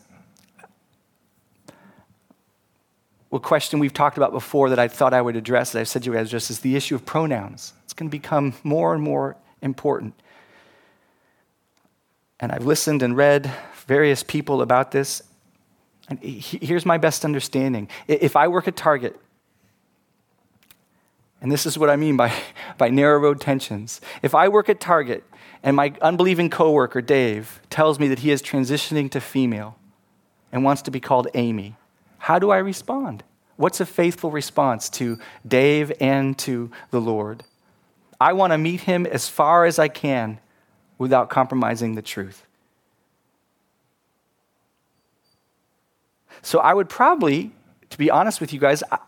a 3.35 3.39
question 3.39 3.79
we've 3.79 3.93
talked 3.93 4.17
about 4.17 4.31
before 4.31 4.69
that 4.69 4.79
I 4.79 4.87
thought 4.87 5.13
I 5.13 5.21
would 5.21 5.35
address, 5.35 5.71
that 5.71 5.79
I 5.79 5.83
said 5.83 6.05
you 6.05 6.13
guys 6.13 6.27
address, 6.27 6.51
is 6.51 6.59
the 6.59 6.75
issue 6.75 6.95
of 6.95 7.05
pronouns. 7.05 7.73
It's 7.83 7.93
going 7.93 8.09
to 8.09 8.11
become 8.11 8.53
more 8.63 8.93
and 8.93 9.01
more 9.01 9.35
important. 9.61 10.13
And 12.39 12.51
I've 12.51 12.65
listened 12.65 13.01
and 13.01 13.17
read 13.17 13.51
various 13.87 14.23
people 14.23 14.61
about 14.61 14.91
this. 14.91 15.21
And 16.09 16.19
here's 16.19 16.85
my 16.85 16.97
best 16.97 17.23
understanding. 17.23 17.87
If 18.07 18.35
I 18.35 18.47
work 18.47 18.67
at 18.67 18.75
Target, 18.75 19.19
and 21.41 21.51
this 21.51 21.65
is 21.65 21.77
what 21.77 21.89
I 21.89 21.97
mean 21.97 22.17
by, 22.17 22.33
by 22.77 22.89
narrow 22.89 23.19
road 23.19 23.41
tensions. 23.41 24.01
If 24.21 24.33
I 24.33 24.47
work 24.47 24.69
at 24.69 24.79
Target 24.79 25.23
and 25.61 25.75
my 25.75 25.93
unbelieving 26.01 26.49
coworker, 26.49 27.01
Dave, 27.01 27.61
tells 27.69 27.99
me 27.99 28.07
that 28.07 28.19
he 28.19 28.31
is 28.31 28.41
transitioning 28.41 29.11
to 29.11 29.21
female 29.21 29.77
and 30.51 30.63
wants 30.63 30.81
to 30.83 30.91
be 30.91 30.99
called 30.99 31.27
Amy, 31.33 31.75
how 32.19 32.39
do 32.39 32.51
I 32.51 32.57
respond? 32.57 33.23
What's 33.57 33.81
a 33.81 33.85
faithful 33.85 34.31
response 34.31 34.89
to 34.91 35.19
Dave 35.45 35.91
and 35.99 36.37
to 36.39 36.71
the 36.91 37.01
Lord? 37.01 37.43
I 38.19 38.33
want 38.33 38.53
to 38.53 38.57
meet 38.57 38.81
him 38.81 39.05
as 39.05 39.27
far 39.27 39.65
as 39.65 39.77
I 39.77 39.89
can 39.89 40.39
without 40.97 41.29
compromising 41.29 41.95
the 41.95 42.01
truth. 42.01 42.45
So 46.43 46.59
I 46.59 46.73
would 46.73 46.89
probably, 46.89 47.51
to 47.89 47.97
be 47.97 48.11
honest 48.11 48.39
with 48.39 48.53
you 48.53 48.59
guys, 48.59 48.83
I, 48.91 48.99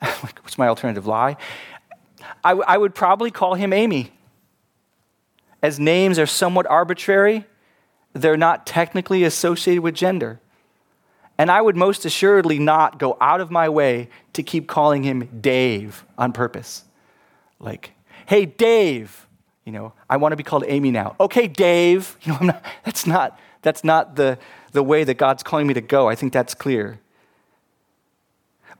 what's 0.20 0.56
my 0.56 0.68
alternative 0.68 1.06
lie? 1.06 1.36
I, 2.44 2.52
I 2.52 2.78
would 2.78 2.94
probably 2.94 3.30
call 3.30 3.54
him 3.54 3.72
Amy. 3.72 4.12
As 5.62 5.80
names 5.80 6.18
are 6.18 6.26
somewhat 6.26 6.66
arbitrary, 6.66 7.46
they're 8.12 8.36
not 8.36 8.66
technically 8.66 9.24
associated 9.24 9.82
with 9.82 9.94
gender. 9.94 10.38
And 11.38 11.50
I 11.50 11.60
would 11.60 11.76
most 11.76 12.04
assuredly 12.04 12.58
not 12.58 12.98
go 12.98 13.16
out 13.20 13.40
of 13.40 13.50
my 13.50 13.68
way 13.68 14.08
to 14.34 14.42
keep 14.42 14.68
calling 14.68 15.02
him 15.02 15.40
Dave 15.40 16.04
on 16.16 16.32
purpose. 16.32 16.84
Like, 17.58 17.92
hey, 18.26 18.44
Dave, 18.44 19.26
you 19.64 19.72
know, 19.72 19.94
I 20.08 20.18
want 20.18 20.32
to 20.32 20.36
be 20.36 20.42
called 20.42 20.64
Amy 20.68 20.90
now. 20.90 21.16
Okay, 21.18 21.48
Dave. 21.48 22.16
You 22.24 22.32
know, 22.34 22.38
not, 22.40 22.64
that's 22.84 23.06
not, 23.06 23.38
that's 23.62 23.82
not 23.82 24.16
the, 24.16 24.38
the 24.74 24.82
way 24.82 25.04
that 25.04 25.14
God's 25.14 25.42
calling 25.42 25.68
me 25.68 25.74
to 25.74 25.80
go. 25.80 26.08
I 26.08 26.16
think 26.16 26.32
that's 26.32 26.52
clear. 26.52 26.98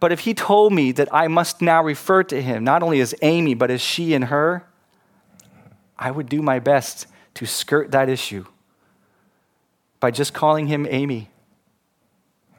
But 0.00 0.11
if 0.11 0.20
he 0.20 0.35
told 0.35 0.72
me 0.72 0.90
that 0.92 1.09
I 1.14 1.28
must 1.28 1.62
now 1.62 1.83
refer 1.83 2.24
to 2.24 2.42
him 2.42 2.64
not 2.64 2.83
only 2.83 3.00
as 3.00 3.14
Amy, 3.22 3.54
but 3.54 3.70
as 3.70 3.80
she 3.80 4.12
and 4.12 4.24
her, 4.24 4.66
I 5.96 6.11
would 6.11 6.28
do 6.28 6.42
my 6.42 6.59
best 6.59 7.07
to 7.35 7.46
skirt 7.46 7.92
that 7.92 8.09
issue 8.09 8.44
by 10.00 10.11
just 10.11 10.35
calling 10.35 10.66
him 10.66 10.85
Amy 10.90 11.30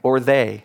or 0.02 0.22
they. 0.22 0.64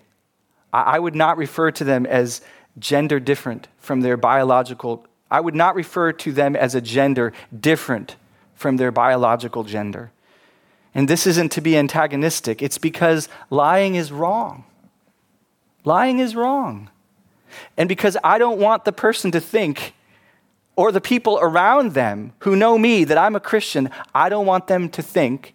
I 0.73 1.01
would 1.01 1.17
not 1.17 1.37
refer 1.37 1.73
to 1.73 1.83
them 1.83 2.07
as 2.07 2.41
gender 2.79 3.19
different 3.19 3.67
from 3.79 4.03
their 4.03 4.17
biological, 4.17 5.05
I 5.29 5.41
would 5.41 5.57
not 5.57 5.75
refer 5.75 6.13
to 6.13 6.33
them 6.33 6.55
as 6.55 6.77
a 6.77 6.81
gender 6.81 7.33
different 7.59 8.15
from 8.55 8.77
their 8.77 8.93
biological 8.93 9.65
gender. 9.65 10.13
And 10.95 11.09
this 11.09 11.27
isn't 11.27 11.53
to 11.53 11.61
be 11.61 11.77
antagonistic, 11.77 12.63
it's 12.63 12.79
because 12.79 13.29
lying 13.49 13.95
is 13.95 14.11
wrong. 14.11 14.65
Lying 15.85 16.19
is 16.19 16.35
wrong. 16.35 16.91
And 17.77 17.89
because 17.89 18.17
I 18.23 18.39
don't 18.39 18.59
want 18.59 18.85
the 18.85 18.93
person 18.93 19.31
to 19.33 19.41
think, 19.41 19.95
or 20.77 20.93
the 20.93 21.01
people 21.01 21.39
around 21.41 21.93
them 21.93 22.33
who 22.41 22.57
know 22.57 22.79
me 22.79 23.05
that 23.05 23.19
I'm 23.19 23.37
a 23.37 23.41
Christian, 23.41 23.91
I 24.15 24.29
don't 24.29 24.47
want 24.47 24.67
them 24.67 24.89
to 24.91 25.03
think 25.03 25.55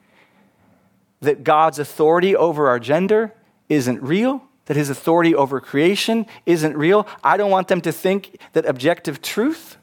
that 1.22 1.44
God's 1.44 1.80
authority 1.80 2.36
over 2.36 2.68
our 2.68 2.80
gender 2.80 3.34
isn't 3.70 4.02
real, 4.02 4.44
that 4.66 4.78
his 4.78 4.90
authority 4.90 5.34
over 5.34 5.60
creation 5.60 6.26
isn't 6.46 6.78
real. 6.78 7.08
I 7.24 7.38
don't 7.38 7.52
want 7.52 7.68
them 7.68 7.82
to 7.82 7.92
think 7.92 8.38
that 8.54 8.66
objective 8.66 9.22
truth, 9.22 9.78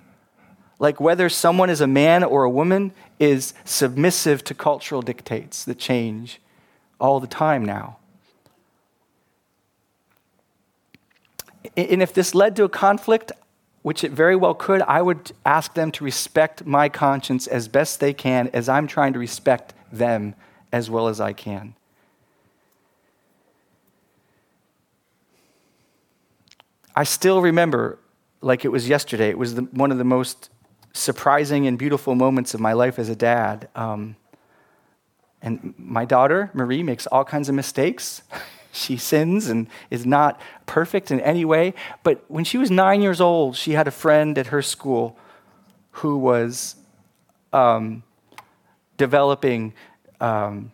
like 0.79 1.01
whether 1.01 1.29
someone 1.29 1.71
is 1.71 1.81
a 1.81 1.87
man 1.87 2.23
or 2.23 2.45
a 2.45 2.51
woman, 2.51 2.93
is 3.23 3.55
submissive 3.65 4.43
to 4.43 4.53
cultural 4.53 5.01
dictates 5.01 5.65
that 5.65 5.79
change 5.79 6.41
all 6.99 7.21
the 7.21 7.27
time 7.29 7.65
now. 7.65 7.97
And 11.77 12.03
if 12.03 12.13
this 12.13 12.35
led 12.35 12.57
to 12.57 12.65
a 12.65 12.69
conflict, 12.69 13.31
which 13.83 14.03
it 14.03 14.11
very 14.11 14.35
well 14.35 14.55
could, 14.55 14.83
I 14.83 15.03
would 15.03 15.31
ask 15.47 15.75
them 15.75 15.93
to 15.93 16.05
respect 16.05 16.67
my 16.67 16.89
conscience 16.89 17.47
as 17.47 17.69
best 17.69 18.01
they 18.01 18.13
can, 18.13 18.51
as 18.53 18.69
I'm 18.69 18.89
trying 18.89 19.13
to 19.13 19.21
respect 19.21 19.73
them 19.93 20.35
as 20.73 20.91
well 20.91 21.07
as 21.07 21.21
I 21.21 21.33
can. 21.33 21.77
I 26.97 27.05
still 27.05 27.41
remember, 27.41 28.01
like 28.41 28.65
it 28.65 28.69
was 28.69 28.89
yesterday, 28.89 29.31
it 29.31 29.39
was 29.39 29.55
the, 29.55 29.63
one 29.63 29.93
of 29.93 29.99
the 29.99 30.05
most 30.05 30.51
surprising 30.93 31.67
and 31.67 31.79
beautiful 31.79 32.15
moments 32.15 32.55
of 32.55 32.61
my 32.61 32.73
life 32.73 32.99
as 32.99 33.09
a 33.09 33.17
dad. 33.17 33.69
Um, 33.75 34.17
and 35.41 35.75
my 35.77 36.05
daughter, 36.05 36.51
Marie, 36.55 36.83
makes 36.83 37.07
all 37.07 37.25
kinds 37.25 37.49
of 37.49 37.55
mistakes. 37.55 38.23
she 38.73 38.97
sins 38.97 39.49
and 39.49 39.67
is 39.91 40.07
not 40.07 40.41
perfect 40.67 41.11
in 41.11 41.21
any 41.21 41.45
way. 41.45 41.75
But 42.03 42.25
when 42.29 42.45
she 42.45 42.59
was 42.59 42.71
nine 42.71 43.03
years 43.03 43.21
old, 43.21 43.57
she 43.57 43.73
had 43.73 43.87
a 43.87 43.91
friend 43.91 44.39
at 44.39 44.49
her 44.49 44.63
school 44.63 45.19
who 45.93 46.17
was 46.17 46.77
um, 47.53 48.03
developing. 48.97 49.75
Um, 50.21 50.73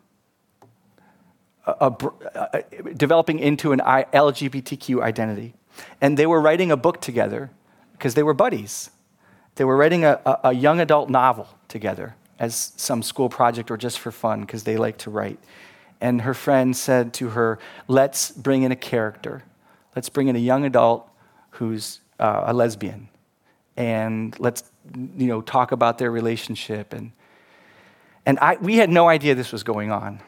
a, 1.67 1.93
a, 2.35 2.49
a, 2.55 2.95
developing 2.95 3.39
into 3.39 3.73
an 3.73 3.81
LGBTQ 3.81 5.03
identity. 5.03 5.55
And 6.01 6.19
they 6.19 6.27
were 6.27 6.41
writing 6.41 6.71
a 6.71 6.77
book 6.77 7.01
together 7.01 7.51
because 7.93 8.15
they 8.15 8.23
were 8.23 8.35
buddies. 8.35 8.91
They 9.59 9.65
were 9.65 9.77
writing 9.77 10.05
a, 10.05 10.21
a 10.45 10.53
young 10.53 10.79
adult 10.79 11.11
novel 11.11 11.49
together 11.67 12.15
as 12.39 12.73
some 12.77 13.03
school 13.03 13.29
project 13.29 13.73
or 13.73 13.77
just 13.77 13.99
for 13.99 14.13
fun 14.13 14.43
because 14.43 14.63
they 14.63 14.77
like 14.77 14.99
to 14.99 15.11
write. 15.11 15.41
And 16.01 16.23
her 16.23 16.33
friend 16.33 16.77
said 16.77 17.13
to 17.15 17.31
her, 17.31 17.59
Let's 17.89 18.31
bring 18.31 18.63
in 18.63 18.71
a 18.71 18.77
character. 18.77 19.43
Let's 19.97 20.11
bring 20.11 20.29
in 20.29 20.37
a 20.37 20.39
young 20.39 20.65
adult 20.65 21.11
who's 21.51 21.99
uh, 22.21 22.45
a 22.47 22.55
lesbian. 22.55 23.09
And 23.77 24.39
let's 24.39 24.63
you 24.95 25.27
know, 25.27 25.41
talk 25.41 25.73
about 25.73 25.99
their 25.99 26.13
relationship. 26.13 26.93
And, 26.93 27.11
and 28.25 28.39
I, 28.39 28.59
we 28.61 28.77
had 28.77 28.91
no 28.91 29.09
idea 29.09 29.35
this 29.35 29.51
was 29.51 29.65
going 29.65 29.91
on. 29.91 30.21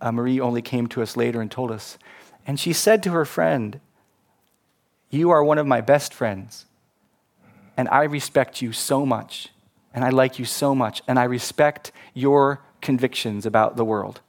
Uh, 0.00 0.12
Marie 0.12 0.38
only 0.38 0.62
came 0.62 0.86
to 0.90 1.02
us 1.02 1.16
later 1.16 1.40
and 1.40 1.50
told 1.50 1.72
us. 1.72 1.98
And 2.46 2.60
she 2.60 2.72
said 2.72 3.02
to 3.02 3.10
her 3.10 3.24
friend, 3.24 3.80
you 5.10 5.30
are 5.30 5.42
one 5.42 5.58
of 5.58 5.66
my 5.66 5.80
best 5.80 6.14
friends, 6.14 6.66
and 7.78 7.88
I 7.90 8.02
respect 8.02 8.60
you 8.60 8.72
so 8.72 9.06
much, 9.06 9.48
and 9.94 10.04
I 10.04 10.10
like 10.10 10.38
you 10.38 10.44
so 10.44 10.74
much, 10.74 11.00
and 11.06 11.16
I 11.18 11.24
respect 11.24 11.92
your 12.12 12.60
convictions 12.82 13.46
about 13.46 13.76
the 13.76 13.84
world. 13.84 14.20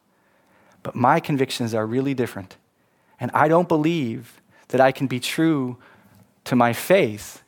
But 0.84 0.96
my 0.96 1.20
convictions 1.20 1.74
are 1.74 1.86
really 1.86 2.14
different, 2.14 2.58
and 3.20 3.32
I 3.34 3.48
don't 3.48 3.68
believe 3.68 4.40
that 4.68 4.80
I 4.80 4.92
can 4.92 5.08
be 5.08 5.20
true 5.20 5.78
to 6.46 6.56
my 6.56 6.74
faith 6.74 7.42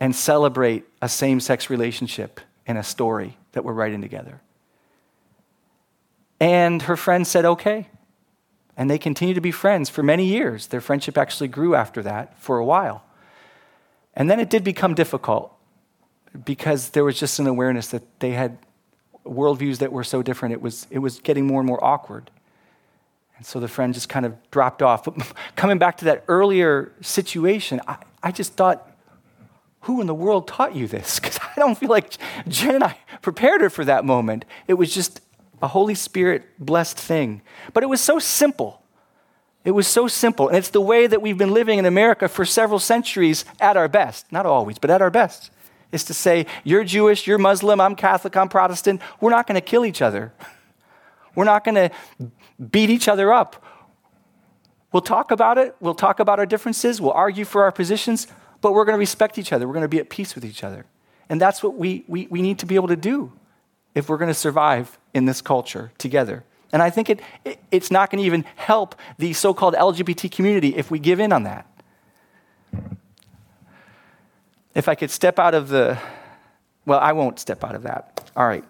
and 0.00 0.14
celebrate 0.16 0.84
a 1.00 1.08
same 1.08 1.38
sex 1.38 1.70
relationship 1.70 2.40
in 2.66 2.76
a 2.76 2.82
story 2.82 3.38
that 3.52 3.64
we're 3.64 3.72
writing 3.72 4.02
together. 4.02 4.40
And 6.40 6.82
her 6.82 6.96
friend 6.96 7.24
said, 7.24 7.44
okay. 7.44 7.88
And 8.76 8.90
they 8.90 8.98
continued 8.98 9.34
to 9.36 9.40
be 9.40 9.52
friends 9.52 9.88
for 9.88 10.02
many 10.02 10.26
years. 10.26 10.66
Their 10.66 10.82
friendship 10.82 11.16
actually 11.16 11.48
grew 11.48 11.76
after 11.76 12.02
that 12.02 12.36
for 12.38 12.58
a 12.58 12.64
while. 12.64 13.05
And 14.16 14.30
then 14.30 14.40
it 14.40 14.48
did 14.48 14.64
become 14.64 14.94
difficult 14.94 15.52
because 16.44 16.90
there 16.90 17.04
was 17.04 17.18
just 17.18 17.38
an 17.38 17.46
awareness 17.46 17.88
that 17.88 18.02
they 18.20 18.32
had 18.32 18.58
worldviews 19.24 19.78
that 19.78 19.92
were 19.92 20.04
so 20.04 20.22
different, 20.22 20.54
it 20.54 20.62
was, 20.62 20.86
it 20.90 20.98
was 21.00 21.20
getting 21.20 21.46
more 21.46 21.60
and 21.60 21.66
more 21.66 21.82
awkward. 21.84 22.30
And 23.36 23.44
so 23.44 23.60
the 23.60 23.68
friend 23.68 23.92
just 23.92 24.08
kind 24.08 24.24
of 24.24 24.34
dropped 24.50 24.82
off. 24.82 25.04
But 25.04 25.32
coming 25.56 25.78
back 25.78 25.98
to 25.98 26.06
that 26.06 26.24
earlier 26.28 26.92
situation, 27.00 27.80
I, 27.86 27.96
I 28.22 28.32
just 28.32 28.54
thought, 28.54 28.90
who 29.80 30.00
in 30.00 30.06
the 30.06 30.14
world 30.14 30.48
taught 30.48 30.74
you 30.74 30.86
this? 30.86 31.20
Because 31.26 31.38
I 31.56 31.60
don't 31.60 31.76
feel 31.76 31.88
like 31.88 32.16
Jen 32.48 32.76
and 32.76 32.84
I 32.84 32.98
prepared 33.22 33.62
her 33.62 33.70
for 33.70 33.84
that 33.84 34.04
moment. 34.04 34.44
It 34.68 34.74
was 34.74 34.94
just 34.94 35.20
a 35.62 35.68
Holy 35.68 35.94
Spirit 35.94 36.44
blessed 36.58 36.98
thing. 36.98 37.40
But 37.72 37.82
it 37.82 37.86
was 37.86 38.00
so 38.00 38.18
simple. 38.18 38.82
It 39.66 39.72
was 39.72 39.88
so 39.88 40.06
simple. 40.06 40.46
And 40.46 40.56
it's 40.56 40.70
the 40.70 40.80
way 40.80 41.08
that 41.08 41.20
we've 41.20 41.36
been 41.36 41.52
living 41.52 41.80
in 41.80 41.86
America 41.86 42.28
for 42.28 42.44
several 42.44 42.78
centuries 42.78 43.44
at 43.60 43.76
our 43.76 43.88
best. 43.88 44.30
Not 44.30 44.46
always, 44.46 44.78
but 44.78 44.90
at 44.90 45.02
our 45.02 45.10
best. 45.10 45.50
Is 45.90 46.04
to 46.04 46.14
say, 46.14 46.46
you're 46.62 46.84
Jewish, 46.84 47.26
you're 47.26 47.36
Muslim, 47.36 47.80
I'm 47.80 47.96
Catholic, 47.96 48.36
I'm 48.36 48.48
Protestant. 48.48 49.00
We're 49.20 49.30
not 49.30 49.48
going 49.48 49.56
to 49.56 49.60
kill 49.60 49.84
each 49.84 50.00
other. 50.00 50.32
We're 51.34 51.44
not 51.44 51.64
going 51.64 51.74
to 51.74 51.90
beat 52.70 52.90
each 52.90 53.08
other 53.08 53.32
up. 53.32 53.62
We'll 54.92 55.02
talk 55.02 55.32
about 55.32 55.58
it. 55.58 55.74
We'll 55.80 55.94
talk 55.94 56.20
about 56.20 56.38
our 56.38 56.46
differences. 56.46 57.00
We'll 57.00 57.10
argue 57.10 57.44
for 57.44 57.64
our 57.64 57.72
positions, 57.72 58.28
but 58.60 58.72
we're 58.72 58.84
going 58.84 58.94
to 58.94 59.00
respect 59.00 59.36
each 59.36 59.52
other. 59.52 59.66
We're 59.66 59.74
going 59.74 59.82
to 59.82 59.88
be 59.88 59.98
at 59.98 60.10
peace 60.10 60.36
with 60.36 60.44
each 60.44 60.62
other. 60.62 60.86
And 61.28 61.40
that's 61.40 61.60
what 61.60 61.76
we, 61.76 62.04
we, 62.06 62.28
we 62.30 62.40
need 62.40 62.60
to 62.60 62.66
be 62.66 62.76
able 62.76 62.88
to 62.88 62.96
do 62.96 63.32
if 63.96 64.08
we're 64.08 64.18
going 64.18 64.28
to 64.28 64.34
survive 64.34 64.96
in 65.12 65.24
this 65.24 65.42
culture 65.42 65.90
together. 65.98 66.44
And 66.72 66.82
I 66.82 66.90
think 66.90 67.10
it, 67.10 67.20
it 67.44 67.58
it's 67.70 67.90
not 67.90 68.10
going 68.10 68.20
to 68.22 68.26
even 68.26 68.44
help 68.56 68.94
the 69.18 69.32
so 69.32 69.54
called 69.54 69.74
LGBT 69.74 70.30
community 70.30 70.76
if 70.76 70.90
we 70.90 70.98
give 70.98 71.20
in 71.20 71.32
on 71.32 71.44
that. 71.44 71.66
If 74.74 74.88
I 74.88 74.94
could 74.94 75.10
step 75.10 75.38
out 75.38 75.54
of 75.54 75.68
the, 75.68 75.98
well, 76.84 76.98
I 77.00 77.12
won't 77.12 77.38
step 77.38 77.64
out 77.64 77.74
of 77.74 77.84
that. 77.84 78.30
All 78.36 78.46
right. 78.46 78.64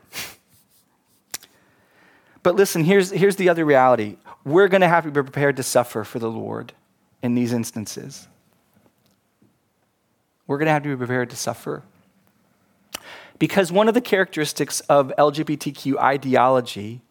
But 2.43 2.55
listen, 2.55 2.85
here's, 2.85 3.11
here's 3.11 3.35
the 3.35 3.49
other 3.49 3.65
reality. 3.65 4.19
We're 4.45 4.69
going 4.69 4.83
to 4.83 4.89
have 4.89 5.03
to 5.03 5.11
be 5.11 5.21
prepared 5.21 5.57
to 5.57 5.65
suffer 5.65 6.05
for 6.05 6.21
the 6.21 6.31
Lord 6.31 6.73
in 7.21 7.35
these 7.35 7.53
instances. 7.53 8.29
We're 10.47 10.59
going 10.59 10.67
to 10.67 10.73
have 10.73 10.85
to 10.85 10.89
be 10.91 10.97
prepared 10.97 11.31
to 11.31 11.37
suffer. 11.37 11.83
Because 13.41 13.73
one 13.73 13.89
of 13.89 13.95
the 13.95 14.01
characteristics 14.01 14.79
of 14.81 15.13
LGBTQ 15.19 15.99
ideology, 15.99 17.03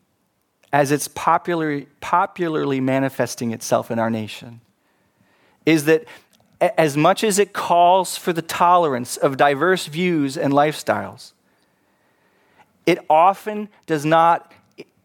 as 0.76 0.92
it's 0.92 1.08
popularly, 1.08 1.88
popularly 2.02 2.82
manifesting 2.82 3.52
itself 3.52 3.90
in 3.90 3.98
our 3.98 4.10
nation, 4.10 4.60
is 5.66 5.86
that 5.86 6.04
as 6.78 6.98
much 6.98 7.24
as 7.24 7.40
it 7.40 7.54
calls 7.54 8.18
for 8.18 8.34
the 8.34 8.42
tolerance 8.42 9.16
of 9.16 9.38
diverse 9.38 9.86
views 9.88 10.38
and 10.38 10.52
lifestyles, 10.52 11.32
it 12.86 13.00
often 13.10 13.70
does 13.86 14.04
not 14.04 14.52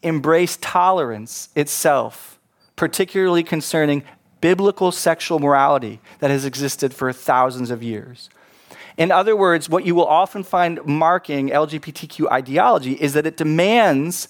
embrace 0.03 0.59
tolerance 0.61 1.51
itself, 1.55 2.41
particularly 2.75 3.45
concerning 3.45 4.03
biblical 4.41 4.91
sexual 4.91 5.39
morality 5.39 6.01
that 6.19 6.33
has 6.33 6.45
existed 6.45 6.93
for 6.93 7.13
thousands 7.13 7.71
of 7.71 7.81
years. 7.81 8.29
In 8.97 9.13
other 9.13 9.37
words, 9.37 9.69
what 9.69 9.87
you 9.87 9.95
will 9.95 10.09
often 10.09 10.43
find 10.43 10.85
marking 10.85 11.51
LGBTQ 11.51 12.29
ideology 12.29 12.95
is 12.95 13.13
that 13.13 13.25
it 13.25 13.37
demands 13.37 14.27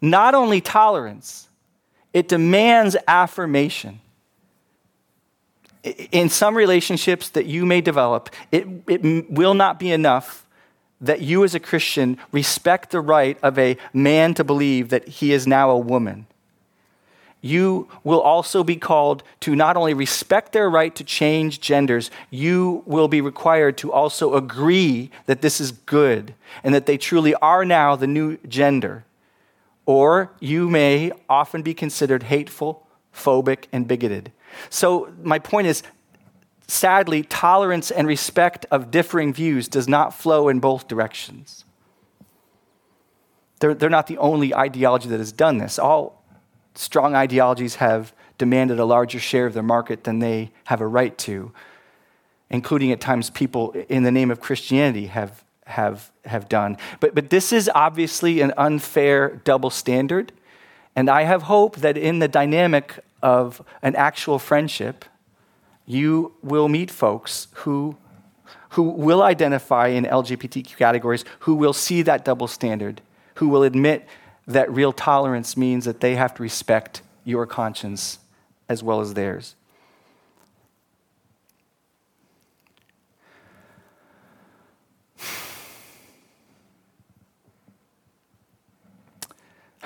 not 0.00 0.34
only 0.34 0.60
tolerance, 0.60 1.48
it 2.12 2.28
demands 2.28 2.96
affirmation. 3.06 4.00
In 6.12 6.28
some 6.28 6.56
relationships 6.56 7.30
that 7.30 7.46
you 7.46 7.64
may 7.64 7.80
develop, 7.80 8.30
it, 8.52 8.66
it 8.86 9.30
will 9.30 9.54
not 9.54 9.78
be 9.78 9.90
enough 9.90 10.46
that 11.00 11.20
you 11.20 11.44
as 11.44 11.54
a 11.54 11.60
Christian 11.60 12.18
respect 12.32 12.90
the 12.90 13.00
right 13.00 13.38
of 13.42 13.58
a 13.58 13.76
man 13.92 14.34
to 14.34 14.44
believe 14.44 14.88
that 14.88 15.06
he 15.06 15.32
is 15.32 15.46
now 15.46 15.70
a 15.70 15.78
woman 15.78 16.26
you 17.40 17.88
will 18.02 18.20
also 18.20 18.64
be 18.64 18.76
called 18.76 19.22
to 19.40 19.54
not 19.54 19.76
only 19.76 19.94
respect 19.94 20.52
their 20.52 20.68
right 20.68 20.94
to 20.96 21.04
change 21.04 21.60
genders, 21.60 22.10
you 22.30 22.82
will 22.84 23.08
be 23.08 23.20
required 23.20 23.78
to 23.78 23.92
also 23.92 24.34
agree 24.34 25.10
that 25.26 25.40
this 25.40 25.60
is 25.60 25.70
good 25.70 26.34
and 26.64 26.74
that 26.74 26.86
they 26.86 26.98
truly 26.98 27.34
are 27.36 27.64
now 27.64 27.94
the 27.94 28.06
new 28.06 28.36
gender. 28.48 29.04
Or 29.88 30.34
you 30.38 30.68
may 30.68 31.12
often 31.30 31.62
be 31.62 31.72
considered 31.72 32.24
hateful, 32.24 32.86
phobic, 33.10 33.64
and 33.72 33.88
bigoted. 33.88 34.32
So, 34.68 35.10
my 35.22 35.38
point 35.38 35.66
is 35.66 35.82
sadly, 36.66 37.22
tolerance 37.22 37.90
and 37.90 38.06
respect 38.06 38.66
of 38.70 38.90
differing 38.90 39.32
views 39.32 39.66
does 39.66 39.88
not 39.88 40.12
flow 40.12 40.50
in 40.50 40.60
both 40.60 40.88
directions. 40.88 41.64
They're, 43.60 43.72
they're 43.72 43.88
not 43.88 44.08
the 44.08 44.18
only 44.18 44.54
ideology 44.54 45.08
that 45.08 45.20
has 45.20 45.32
done 45.32 45.56
this. 45.56 45.78
All, 45.78 46.22
strong 46.74 47.14
ideologies 47.14 47.76
have 47.76 48.12
demanded 48.36 48.78
a 48.78 48.84
larger 48.84 49.18
share 49.18 49.46
of 49.46 49.54
their 49.54 49.62
market 49.62 50.04
than 50.04 50.18
they 50.18 50.52
have 50.64 50.82
a 50.82 50.86
right 50.86 51.16
to, 51.16 51.50
including 52.50 52.92
at 52.92 53.00
times 53.00 53.30
people 53.30 53.72
in 53.88 54.02
the 54.02 54.12
name 54.12 54.30
of 54.30 54.38
Christianity 54.38 55.06
have, 55.06 55.42
have, 55.68 56.10
have 56.24 56.48
done. 56.48 56.76
But, 57.00 57.14
but 57.14 57.30
this 57.30 57.52
is 57.52 57.70
obviously 57.74 58.40
an 58.40 58.52
unfair 58.56 59.40
double 59.44 59.70
standard. 59.70 60.32
And 60.96 61.08
I 61.08 61.22
have 61.22 61.42
hope 61.42 61.76
that 61.76 61.96
in 61.96 62.18
the 62.18 62.28
dynamic 62.28 62.98
of 63.22 63.62
an 63.82 63.94
actual 63.96 64.38
friendship, 64.38 65.04
you 65.86 66.32
will 66.42 66.68
meet 66.68 66.90
folks 66.90 67.48
who, 67.52 67.96
who 68.70 68.82
will 68.82 69.22
identify 69.22 69.88
in 69.88 70.04
LGBTQ 70.04 70.76
categories, 70.76 71.24
who 71.40 71.54
will 71.54 71.72
see 71.72 72.02
that 72.02 72.24
double 72.24 72.46
standard, 72.46 73.00
who 73.36 73.48
will 73.48 73.62
admit 73.62 74.06
that 74.46 74.70
real 74.72 74.92
tolerance 74.92 75.56
means 75.56 75.84
that 75.84 76.00
they 76.00 76.16
have 76.16 76.34
to 76.34 76.42
respect 76.42 77.02
your 77.24 77.46
conscience 77.46 78.18
as 78.68 78.82
well 78.82 79.00
as 79.00 79.14
theirs. 79.14 79.54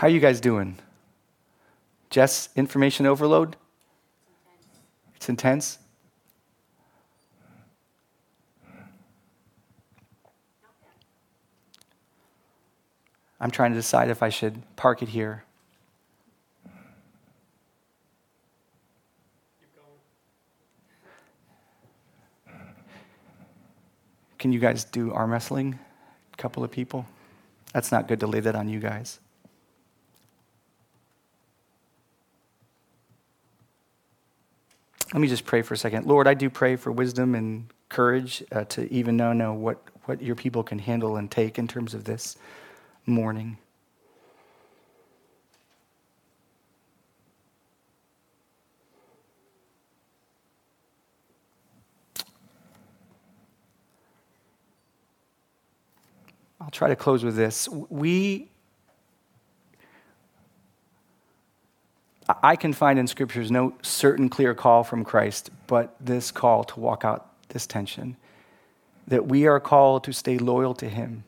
How 0.02 0.08
are 0.08 0.10
you 0.10 0.18
guys 0.18 0.40
doing? 0.40 0.78
Jess, 2.10 2.48
information 2.56 3.06
overload? 3.06 3.54
It's 5.14 5.28
intense. 5.28 5.78
I'm 13.40 13.52
trying 13.52 13.70
to 13.70 13.76
decide 13.76 14.10
if 14.10 14.24
I 14.24 14.28
should 14.28 14.60
park 14.74 15.02
it 15.02 15.08
here. 15.08 15.44
Can 24.40 24.52
you 24.52 24.58
guys 24.58 24.82
do 24.82 25.12
arm 25.12 25.30
wrestling? 25.30 25.78
A 26.32 26.36
couple 26.38 26.64
of 26.64 26.72
people? 26.72 27.06
That's 27.72 27.92
not 27.92 28.08
good 28.08 28.18
to 28.18 28.26
lay 28.26 28.40
that 28.40 28.56
on 28.56 28.68
you 28.68 28.80
guys. 28.80 29.20
Let 35.12 35.20
me 35.20 35.28
just 35.28 35.44
pray 35.44 35.60
for 35.60 35.74
a 35.74 35.76
second. 35.76 36.06
Lord, 36.06 36.26
I 36.26 36.32
do 36.32 36.48
pray 36.48 36.76
for 36.76 36.90
wisdom 36.90 37.34
and 37.34 37.66
courage 37.90 38.42
uh, 38.50 38.64
to 38.64 38.90
even 38.90 39.14
know, 39.14 39.34
know 39.34 39.52
what, 39.52 39.82
what 40.06 40.22
your 40.22 40.34
people 40.34 40.62
can 40.62 40.78
handle 40.78 41.16
and 41.16 41.30
take 41.30 41.58
in 41.58 41.68
terms 41.68 41.92
of 41.92 42.04
this 42.04 42.38
morning. 43.04 43.58
I'll 56.58 56.70
try 56.70 56.88
to 56.88 56.96
close 56.96 57.22
with 57.22 57.36
this. 57.36 57.68
We, 57.68 58.48
I 62.28 62.56
can 62.56 62.72
find 62.72 62.98
in 62.98 63.06
scriptures 63.06 63.50
no 63.50 63.74
certain 63.82 64.28
clear 64.28 64.54
call 64.54 64.84
from 64.84 65.04
Christ, 65.04 65.50
but 65.66 65.94
this 66.00 66.30
call 66.30 66.64
to 66.64 66.80
walk 66.80 67.04
out 67.04 67.28
this 67.48 67.66
tension 67.66 68.16
that 69.08 69.26
we 69.26 69.46
are 69.46 69.60
called 69.60 70.04
to 70.04 70.12
stay 70.12 70.38
loyal 70.38 70.74
to 70.74 70.88
Him 70.88 71.24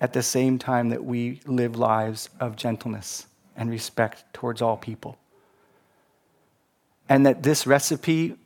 at 0.00 0.12
the 0.12 0.22
same 0.22 0.58
time 0.58 0.88
that 0.88 1.04
we 1.04 1.40
live 1.44 1.76
lives 1.76 2.30
of 2.40 2.56
gentleness 2.56 3.26
and 3.56 3.70
respect 3.70 4.24
towards 4.32 4.62
all 4.62 4.76
people. 4.76 5.18
And 7.08 7.26
that 7.26 7.42
this 7.42 7.66
recipe 7.66 8.36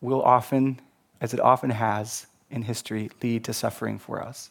will 0.00 0.22
often, 0.22 0.80
as 1.20 1.32
it 1.32 1.40
often 1.40 1.70
has 1.70 2.26
in 2.50 2.62
history, 2.62 3.10
lead 3.22 3.44
to 3.44 3.52
suffering 3.52 3.98
for 3.98 4.22
us. 4.22 4.50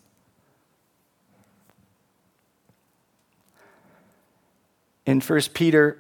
In 5.12 5.20
1 5.20 5.42
Peter 5.54 5.98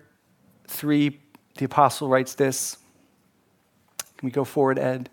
3, 0.67 1.19
the 1.57 1.65
apostle 1.65 2.07
writes 2.07 2.33
this. 2.33 2.77
Can 4.17 4.27
we 4.27 4.31
go 4.31 4.45
forward, 4.45 4.79
Ed? 4.79 5.09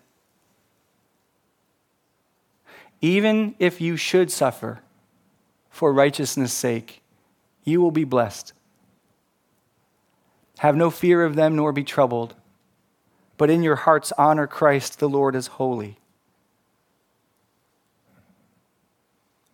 Even 3.01 3.55
if 3.59 3.81
you 3.81 3.97
should 3.97 4.31
suffer, 4.31 4.79
for 5.69 5.91
righteousness' 5.91 6.53
sake, 6.53 7.01
you 7.65 7.81
will 7.81 7.91
be 7.91 8.05
blessed. 8.05 8.53
Have 10.59 10.77
no 10.77 10.89
fear 10.89 11.25
of 11.25 11.35
them, 11.35 11.57
nor 11.57 11.73
be 11.73 11.83
troubled, 11.83 12.35
but 13.37 13.49
in 13.49 13.63
your 13.63 13.75
hearts 13.75 14.13
honor 14.17 14.47
Christ 14.47 14.99
the 14.99 15.09
Lord 15.09 15.35
as 15.35 15.47
holy. 15.47 15.99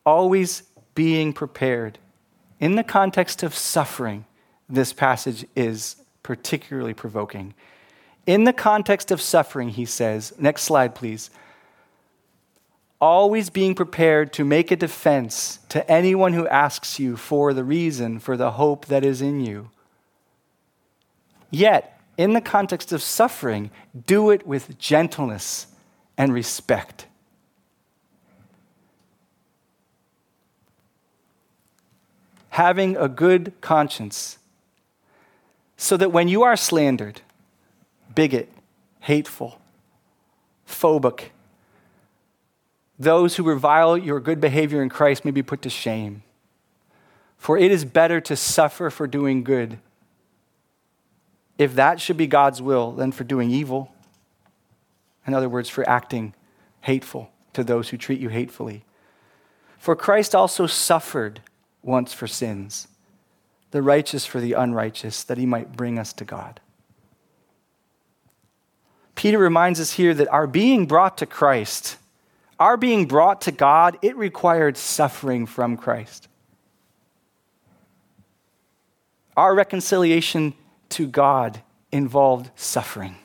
Always 0.06 0.62
being 0.94 1.34
prepared. 1.34 1.98
In 2.60 2.76
the 2.76 2.84
context 2.84 3.42
of 3.42 3.56
suffering, 3.56 4.26
this 4.68 4.94
passage 4.94 5.46
is 5.56 5.98
particularly 6.24 6.94
provoking. 6.94 7.54
In 8.26 8.44
the 8.44 8.54
context 8.54 9.12
of 9.12 9.22
suffering, 9.22 9.70
he 9.70 9.86
says, 9.86 10.34
next 10.38 10.64
slide, 10.64 10.96
please 10.96 11.30
always 13.00 13.50
being 13.50 13.76
prepared 13.76 14.32
to 14.34 14.44
make 14.44 14.72
a 14.72 14.76
defense 14.76 15.60
to 15.70 15.90
anyone 15.92 16.34
who 16.34 16.48
asks 16.48 17.00
you 17.00 17.18
for 17.18 17.54
the 17.54 17.64
reason 17.64 18.20
for 18.20 18.38
the 18.38 18.52
hope 18.52 18.86
that 18.86 19.04
is 19.04 19.22
in 19.22 19.40
you. 19.40 19.70
Yet, 21.52 22.00
in 22.18 22.34
the 22.34 22.42
context 22.42 22.92
of 22.92 23.02
suffering, 23.02 23.70
do 24.08 24.30
it 24.30 24.48
with 24.48 24.80
gentleness 24.80 25.68
and 26.18 26.34
respect. 26.34 27.08
Having 32.50 32.96
a 32.96 33.10
good 33.10 33.54
conscience, 33.60 34.38
so 35.78 35.98
that 35.98 36.12
when 36.12 36.28
you 36.28 36.44
are 36.44 36.56
slandered, 36.56 37.22
bigot, 38.14 38.52
hateful, 39.02 39.60
phobic, 40.68 41.30
those 42.98 43.36
who 43.36 43.44
revile 43.44 43.98
your 43.98 44.20
good 44.20 44.40
behavior 44.40 44.82
in 44.82 44.90
Christ 44.90 45.26
may 45.26 45.32
be 45.32 45.44
put 45.44 45.62
to 45.64 45.70
shame. 45.70 46.24
For 47.38 47.58
it 47.58 47.72
is 47.72 47.84
better 47.86 48.22
to 48.22 48.36
suffer 48.36 48.90
for 48.90 49.06
doing 49.06 49.44
good, 49.44 49.80
if 51.58 51.76
that 51.76 52.00
should 52.00 52.18
be 52.18 52.28
God's 52.28 52.62
will, 52.62 52.92
than 52.92 53.12
for 53.12 53.24
doing 53.24 53.52
evil. 53.52 53.92
In 55.28 55.34
other 55.34 55.50
words, 55.50 55.70
for 55.70 55.88
acting 55.90 56.34
hateful 56.82 57.32
to 57.54 57.64
those 57.64 57.90
who 57.90 57.98
treat 57.98 58.20
you 58.20 58.30
hatefully. 58.30 58.84
For 59.78 59.96
Christ 59.96 60.34
also 60.34 60.68
suffered 60.68 61.42
once 61.84 62.14
for 62.14 62.28
sins, 62.28 62.88
the 63.76 63.84
righteous 63.84 64.26
for 64.26 64.40
the 64.40 64.54
unrighteous, 64.54 65.24
that 65.26 65.38
he 65.38 65.46
might 65.46 65.76
bring 65.76 66.00
us 66.00 66.14
to 66.14 66.26
God. 66.26 66.60
Peter 69.14 69.38
reminds 69.38 69.80
us 69.80 69.92
here 69.92 70.14
that 70.14 70.28
our 70.30 70.48
being 70.48 70.88
brought 70.88 71.18
to 71.20 71.26
Christ 71.26 71.98
our 72.60 72.78
being 72.78 73.06
brought 73.06 73.42
to 73.42 73.52
God, 73.52 73.98
it 74.02 74.16
required 74.16 74.78
suffering 74.78 75.46
from 75.46 75.76
Christ. 75.76 76.28
Our 79.36 79.54
reconciliation 79.54 80.54
to 80.90 81.08
God 81.08 81.62
involved 81.92 82.52
suffering. 82.56 83.18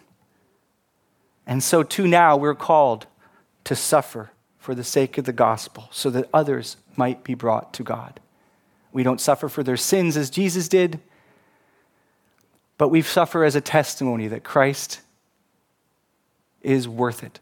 And 1.47 1.63
so, 1.63 1.83
too, 1.83 2.09
now 2.09 2.37
we're 2.37 2.55
called 2.55 3.07
to 3.65 3.77
suffer 3.77 4.31
for 4.59 4.75
the 4.75 4.85
sake 4.85 5.17
of 5.17 5.25
the 5.25 5.33
gospel 5.33 5.89
so 5.93 6.11
that 6.11 6.29
others 6.35 6.77
might 6.97 7.23
be 7.23 7.35
brought 7.35 7.73
to 7.75 7.85
God. 7.85 8.19
We 8.93 9.03
don't 9.03 9.21
suffer 9.21 9.49
for 9.49 9.63
their 9.63 9.77
sins 9.77 10.17
as 10.17 10.31
Jesus 10.31 10.69
did, 10.69 11.01
but 12.79 12.89
we 12.89 13.03
suffer 13.03 13.45
as 13.45 13.55
a 13.55 13.61
testimony 13.61 14.29
that 14.29 14.43
Christ 14.43 15.01
is 16.63 16.89
worth 16.89 17.23
it 17.23 17.41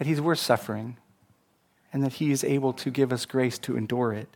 that 0.00 0.06
he's 0.06 0.20
worth 0.20 0.38
suffering 0.38 0.96
and 1.92 2.02
that 2.02 2.14
he 2.14 2.30
is 2.30 2.42
able 2.42 2.72
to 2.72 2.90
give 2.90 3.12
us 3.12 3.26
grace 3.26 3.58
to 3.58 3.76
endure 3.76 4.14
it. 4.14 4.28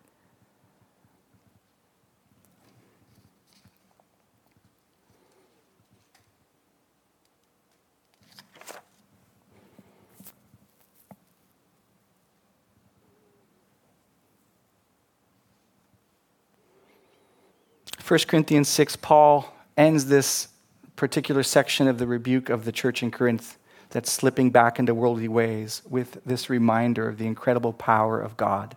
First 18.05 18.29
Corinthians 18.29 18.69
6, 18.69 18.97
Paul 18.97 19.51
ends 19.79 20.05
this 20.05 20.49
particular 20.95 21.43
section 21.43 21.89
of 21.89 21.97
the 21.97 22.07
rebuke 22.07 22.51
of 22.51 22.67
the 22.67 22.71
church 22.71 23.03
in 23.03 23.11
Corinth 23.11 23.57
that's 23.89 24.13
slipping 24.13 24.51
back 24.51 24.79
into 24.79 24.95
worldly 24.95 25.27
ways 25.27 25.81
with 25.89 26.23
this 26.27 26.51
reminder 26.51 27.09
of 27.09 27.17
the 27.17 27.27
incredible 27.27 27.73
power 27.73 28.21
of 28.21 28.37
God. 28.37 28.77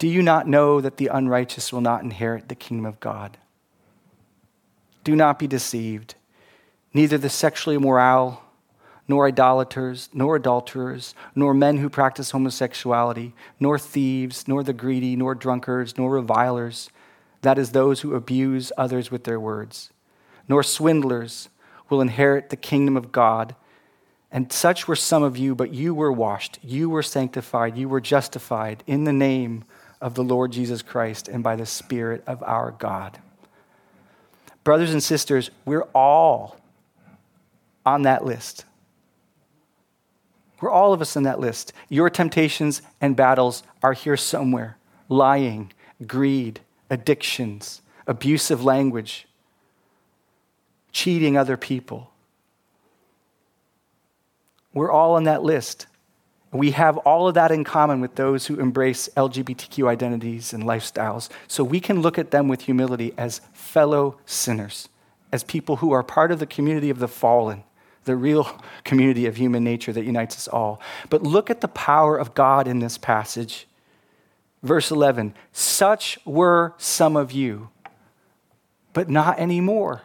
Do 0.00 0.08
you 0.08 0.20
not 0.20 0.48
know 0.48 0.80
that 0.80 0.96
the 0.96 1.06
unrighteous 1.06 1.72
will 1.72 1.80
not 1.80 2.02
inherit 2.02 2.48
the 2.48 2.56
kingdom 2.56 2.86
of 2.86 2.98
God? 2.98 3.36
Do 5.04 5.14
not 5.14 5.38
be 5.38 5.46
deceived. 5.46 6.16
Neither 6.92 7.18
the 7.18 7.30
sexually 7.30 7.76
immoral, 7.76 8.42
nor 9.06 9.28
idolaters, 9.28 10.08
nor 10.12 10.34
adulterers, 10.34 11.14
nor 11.36 11.54
men 11.54 11.76
who 11.76 11.88
practice 11.88 12.32
homosexuality, 12.32 13.32
nor 13.60 13.78
thieves, 13.78 14.48
nor 14.48 14.64
the 14.64 14.72
greedy, 14.72 15.14
nor 15.14 15.36
drunkards, 15.36 15.96
nor 15.96 16.10
revilers, 16.10 16.90
that 17.46 17.58
is, 17.58 17.70
those 17.70 18.00
who 18.00 18.14
abuse 18.14 18.72
others 18.76 19.10
with 19.10 19.24
their 19.24 19.40
words, 19.40 19.90
nor 20.48 20.62
swindlers 20.62 21.48
will 21.88 22.00
inherit 22.00 22.50
the 22.50 22.56
kingdom 22.56 22.96
of 22.96 23.12
God. 23.12 23.54
And 24.32 24.52
such 24.52 24.88
were 24.88 24.96
some 24.96 25.22
of 25.22 25.36
you, 25.36 25.54
but 25.54 25.72
you 25.72 25.94
were 25.94 26.12
washed, 26.12 26.58
you 26.62 26.90
were 26.90 27.02
sanctified, 27.02 27.76
you 27.76 27.88
were 27.88 28.00
justified 28.00 28.82
in 28.86 29.04
the 29.04 29.12
name 29.12 29.64
of 30.00 30.14
the 30.14 30.24
Lord 30.24 30.52
Jesus 30.52 30.82
Christ 30.82 31.28
and 31.28 31.42
by 31.42 31.56
the 31.56 31.66
Spirit 31.66 32.22
of 32.26 32.42
our 32.42 32.72
God. 32.72 33.18
Brothers 34.64 34.92
and 34.92 35.02
sisters, 35.02 35.50
we're 35.64 35.86
all 35.94 36.56
on 37.84 38.02
that 38.02 38.24
list. 38.24 38.64
We're 40.60 40.70
all 40.70 40.92
of 40.92 41.00
us 41.00 41.16
in 41.16 41.22
that 41.22 41.38
list. 41.38 41.72
Your 41.88 42.10
temptations 42.10 42.82
and 43.00 43.14
battles 43.14 43.62
are 43.82 43.92
here 43.92 44.16
somewhere 44.16 44.76
lying, 45.08 45.72
greed, 46.06 46.60
addictions, 46.90 47.82
abusive 48.06 48.64
language, 48.64 49.26
cheating 50.92 51.36
other 51.36 51.56
people. 51.56 52.10
We're 54.72 54.90
all 54.90 55.14
on 55.14 55.24
that 55.24 55.42
list. 55.42 55.86
We 56.52 56.72
have 56.72 56.96
all 56.98 57.28
of 57.28 57.34
that 57.34 57.50
in 57.50 57.64
common 57.64 58.00
with 58.00 58.14
those 58.14 58.46
who 58.46 58.60
embrace 58.60 59.08
LGBTQ 59.16 59.88
identities 59.88 60.52
and 60.52 60.64
lifestyles. 60.64 61.28
So 61.48 61.64
we 61.64 61.80
can 61.80 62.00
look 62.00 62.18
at 62.18 62.30
them 62.30 62.48
with 62.48 62.62
humility 62.62 63.12
as 63.18 63.40
fellow 63.52 64.18
sinners, 64.26 64.88
as 65.32 65.42
people 65.44 65.76
who 65.76 65.92
are 65.92 66.02
part 66.02 66.30
of 66.30 66.38
the 66.38 66.46
community 66.46 66.90
of 66.90 66.98
the 66.98 67.08
fallen, 67.08 67.64
the 68.04 68.16
real 68.16 68.62
community 68.84 69.26
of 69.26 69.36
human 69.36 69.64
nature 69.64 69.92
that 69.92 70.04
unites 70.04 70.36
us 70.36 70.48
all. 70.48 70.80
But 71.10 71.22
look 71.22 71.50
at 71.50 71.60
the 71.60 71.68
power 71.68 72.16
of 72.16 72.34
God 72.34 72.68
in 72.68 72.78
this 72.78 72.96
passage. 72.96 73.66
Verse 74.66 74.90
11 74.90 75.34
Such 75.52 76.18
were 76.24 76.74
some 76.76 77.16
of 77.16 77.30
you, 77.30 77.70
but 78.92 79.08
not 79.08 79.38
anymore. 79.38 80.02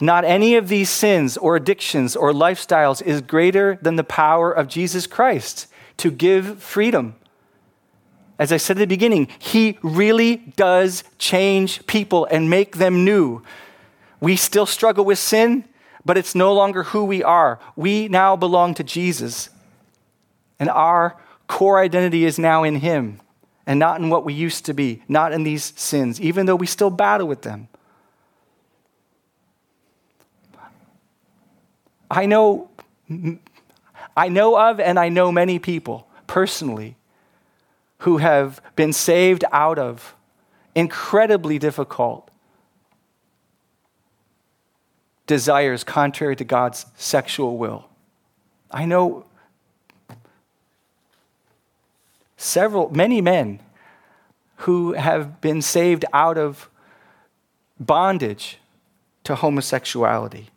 Not 0.00 0.24
any 0.24 0.56
of 0.56 0.68
these 0.68 0.90
sins 0.90 1.36
or 1.36 1.56
addictions 1.56 2.16
or 2.16 2.32
lifestyles 2.32 3.00
is 3.00 3.20
greater 3.22 3.78
than 3.80 3.96
the 3.96 4.04
power 4.04 4.52
of 4.52 4.68
Jesus 4.68 5.06
Christ 5.06 5.68
to 5.98 6.10
give 6.10 6.62
freedom. 6.62 7.14
As 8.38 8.52
I 8.52 8.58
said 8.58 8.76
at 8.76 8.80
the 8.80 8.86
beginning, 8.86 9.28
He 9.38 9.78
really 9.82 10.36
does 10.36 11.02
change 11.18 11.86
people 11.86 12.26
and 12.26 12.50
make 12.50 12.76
them 12.76 13.04
new. 13.04 13.42
We 14.20 14.36
still 14.36 14.66
struggle 14.66 15.04
with 15.04 15.18
sin, 15.18 15.64
but 16.04 16.18
it's 16.18 16.34
no 16.34 16.52
longer 16.52 16.82
who 16.82 17.04
we 17.04 17.22
are. 17.22 17.58
We 17.74 18.08
now 18.08 18.36
belong 18.36 18.74
to 18.74 18.84
Jesus. 18.84 19.48
And 20.58 20.68
our 20.68 21.16
core 21.46 21.78
identity 21.78 22.24
is 22.24 22.38
now 22.38 22.64
in 22.64 22.76
Him 22.76 23.20
and 23.66 23.78
not 23.78 24.00
in 24.00 24.10
what 24.10 24.24
we 24.24 24.32
used 24.32 24.64
to 24.66 24.74
be, 24.74 25.02
not 25.08 25.32
in 25.32 25.42
these 25.42 25.72
sins, 25.76 26.20
even 26.20 26.46
though 26.46 26.56
we 26.56 26.66
still 26.66 26.90
battle 26.90 27.26
with 27.26 27.42
them. 27.42 27.68
I 32.10 32.26
know, 32.26 32.70
I 34.16 34.28
know 34.28 34.58
of 34.58 34.78
and 34.78 34.98
I 34.98 35.08
know 35.08 35.32
many 35.32 35.58
people 35.58 36.06
personally 36.26 36.96
who 37.98 38.18
have 38.18 38.60
been 38.76 38.92
saved 38.92 39.44
out 39.52 39.78
of 39.78 40.14
incredibly 40.74 41.58
difficult 41.58 42.30
desires 45.26 45.82
contrary 45.82 46.36
to 46.36 46.44
God's 46.44 46.86
sexual 46.96 47.56
will. 47.56 47.88
I 48.70 48.84
know 48.84 49.24
several, 52.36 52.90
many 52.90 53.20
men 53.20 53.60
who 54.60 54.92
have 54.92 55.40
been 55.40 55.60
saved 55.60 56.04
out 56.12 56.38
of 56.38 56.70
bondage 57.78 58.58
to 59.24 59.34
homosexuality. 59.34 60.48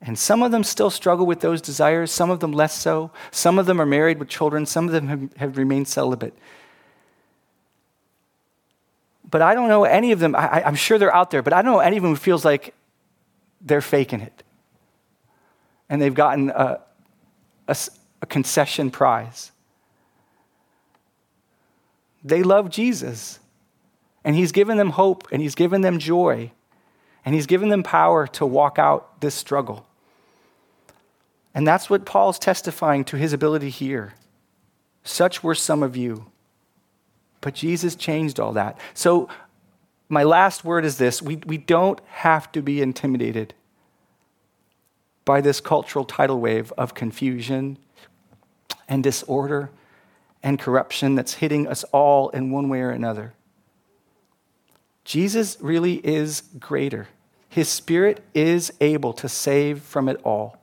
And 0.00 0.18
some 0.18 0.42
of 0.42 0.52
them 0.52 0.62
still 0.62 0.90
struggle 0.90 1.26
with 1.26 1.40
those 1.40 1.60
desires, 1.60 2.12
some 2.12 2.30
of 2.30 2.40
them 2.40 2.52
less 2.52 2.72
so. 2.72 3.10
Some 3.30 3.58
of 3.58 3.66
them 3.66 3.80
are 3.80 3.86
married 3.86 4.18
with 4.18 4.28
children, 4.28 4.64
some 4.64 4.86
of 4.86 4.92
them 4.92 5.08
have, 5.08 5.36
have 5.36 5.58
remained 5.58 5.88
celibate. 5.88 6.34
But 9.28 9.42
I 9.42 9.54
don't 9.54 9.68
know 9.68 9.84
any 9.84 10.12
of 10.12 10.20
them, 10.20 10.34
I, 10.34 10.62
I'm 10.64 10.76
sure 10.76 10.98
they're 10.98 11.14
out 11.14 11.30
there, 11.30 11.42
but 11.42 11.52
I 11.52 11.62
don't 11.62 11.72
know 11.72 11.80
any 11.80 11.96
of 11.96 12.02
them 12.02 12.12
who 12.12 12.16
feels 12.16 12.44
like 12.44 12.74
they're 13.60 13.80
faking 13.82 14.20
it. 14.20 14.42
And 15.90 16.00
they've 16.00 16.14
gotten 16.14 16.50
a, 16.50 16.80
a, 17.66 17.76
a 18.22 18.26
concession 18.26 18.90
prize. 18.90 19.52
They 22.22 22.42
love 22.42 22.70
Jesus. 22.70 23.40
And 24.24 24.34
He's 24.36 24.52
given 24.52 24.76
them 24.76 24.90
hope 24.90 25.28
and 25.30 25.40
He's 25.40 25.54
given 25.54 25.80
them 25.80 25.98
joy. 25.98 26.52
And 27.24 27.34
He's 27.34 27.46
given 27.46 27.68
them 27.68 27.82
power 27.82 28.26
to 28.28 28.46
walk 28.46 28.78
out 28.78 29.20
this 29.20 29.34
struggle. 29.34 29.86
And 31.54 31.66
that's 31.66 31.90
what 31.90 32.04
Paul's 32.04 32.38
testifying 32.38 33.04
to 33.06 33.16
his 33.16 33.32
ability 33.32 33.70
here. 33.70 34.14
Such 35.02 35.42
were 35.42 35.56
some 35.56 35.82
of 35.82 35.96
you. 35.96 36.26
But 37.40 37.54
Jesus 37.54 37.96
changed 37.96 38.38
all 38.38 38.52
that. 38.52 38.78
So, 38.94 39.28
my 40.08 40.22
last 40.22 40.64
word 40.64 40.84
is 40.84 40.98
this 40.98 41.20
we, 41.20 41.36
we 41.46 41.58
don't 41.58 42.00
have 42.06 42.52
to 42.52 42.62
be 42.62 42.80
intimidated 42.80 43.54
by 45.24 45.40
this 45.40 45.60
cultural 45.60 46.04
tidal 46.04 46.40
wave 46.40 46.72
of 46.78 46.94
confusion 46.94 47.76
and 48.88 49.02
disorder 49.02 49.70
and 50.42 50.58
corruption 50.58 51.14
that's 51.14 51.34
hitting 51.34 51.66
us 51.66 51.84
all 51.84 52.28
in 52.30 52.50
one 52.50 52.68
way 52.68 52.80
or 52.80 52.90
another. 52.90 53.34
Jesus 55.04 55.56
really 55.60 55.94
is 56.06 56.42
greater. 56.58 57.08
His 57.48 57.68
Spirit 57.68 58.22
is 58.34 58.72
able 58.80 59.12
to 59.14 59.28
save 59.28 59.82
from 59.82 60.08
it 60.08 60.20
all. 60.22 60.58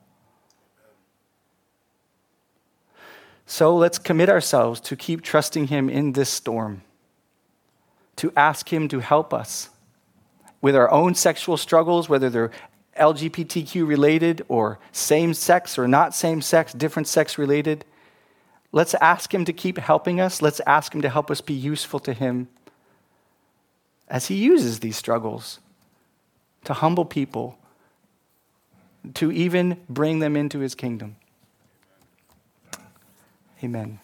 So 3.44 3.76
let's 3.76 3.98
commit 3.98 4.28
ourselves 4.28 4.80
to 4.80 4.96
keep 4.96 5.22
trusting 5.22 5.68
Him 5.68 5.88
in 5.88 6.12
this 6.12 6.30
storm, 6.30 6.82
to 8.16 8.32
ask 8.36 8.72
Him 8.72 8.88
to 8.88 9.00
help 9.00 9.32
us 9.32 9.70
with 10.60 10.74
our 10.74 10.90
own 10.90 11.14
sexual 11.14 11.56
struggles, 11.56 12.08
whether 12.08 12.28
they're 12.28 12.50
LGBTQ 12.98 13.86
related 13.86 14.44
or 14.48 14.78
same 14.90 15.34
sex 15.34 15.78
or 15.78 15.86
not 15.86 16.14
same 16.14 16.42
sex, 16.42 16.72
different 16.72 17.06
sex 17.08 17.38
related. 17.38 17.84
Let's 18.76 18.92
ask 19.00 19.32
Him 19.32 19.46
to 19.46 19.54
keep 19.54 19.78
helping 19.78 20.20
us. 20.20 20.42
Let's 20.42 20.60
ask 20.66 20.94
Him 20.94 21.00
to 21.00 21.08
help 21.08 21.30
us 21.30 21.40
be 21.40 21.54
useful 21.54 21.98
to 22.00 22.12
Him 22.12 22.48
as 24.06 24.26
He 24.26 24.34
uses 24.34 24.80
these 24.80 24.98
struggles 24.98 25.60
to 26.64 26.74
humble 26.74 27.06
people, 27.06 27.56
to 29.14 29.32
even 29.32 29.80
bring 29.88 30.18
them 30.18 30.36
into 30.36 30.58
His 30.58 30.74
kingdom. 30.74 31.16
Amen. 33.64 33.98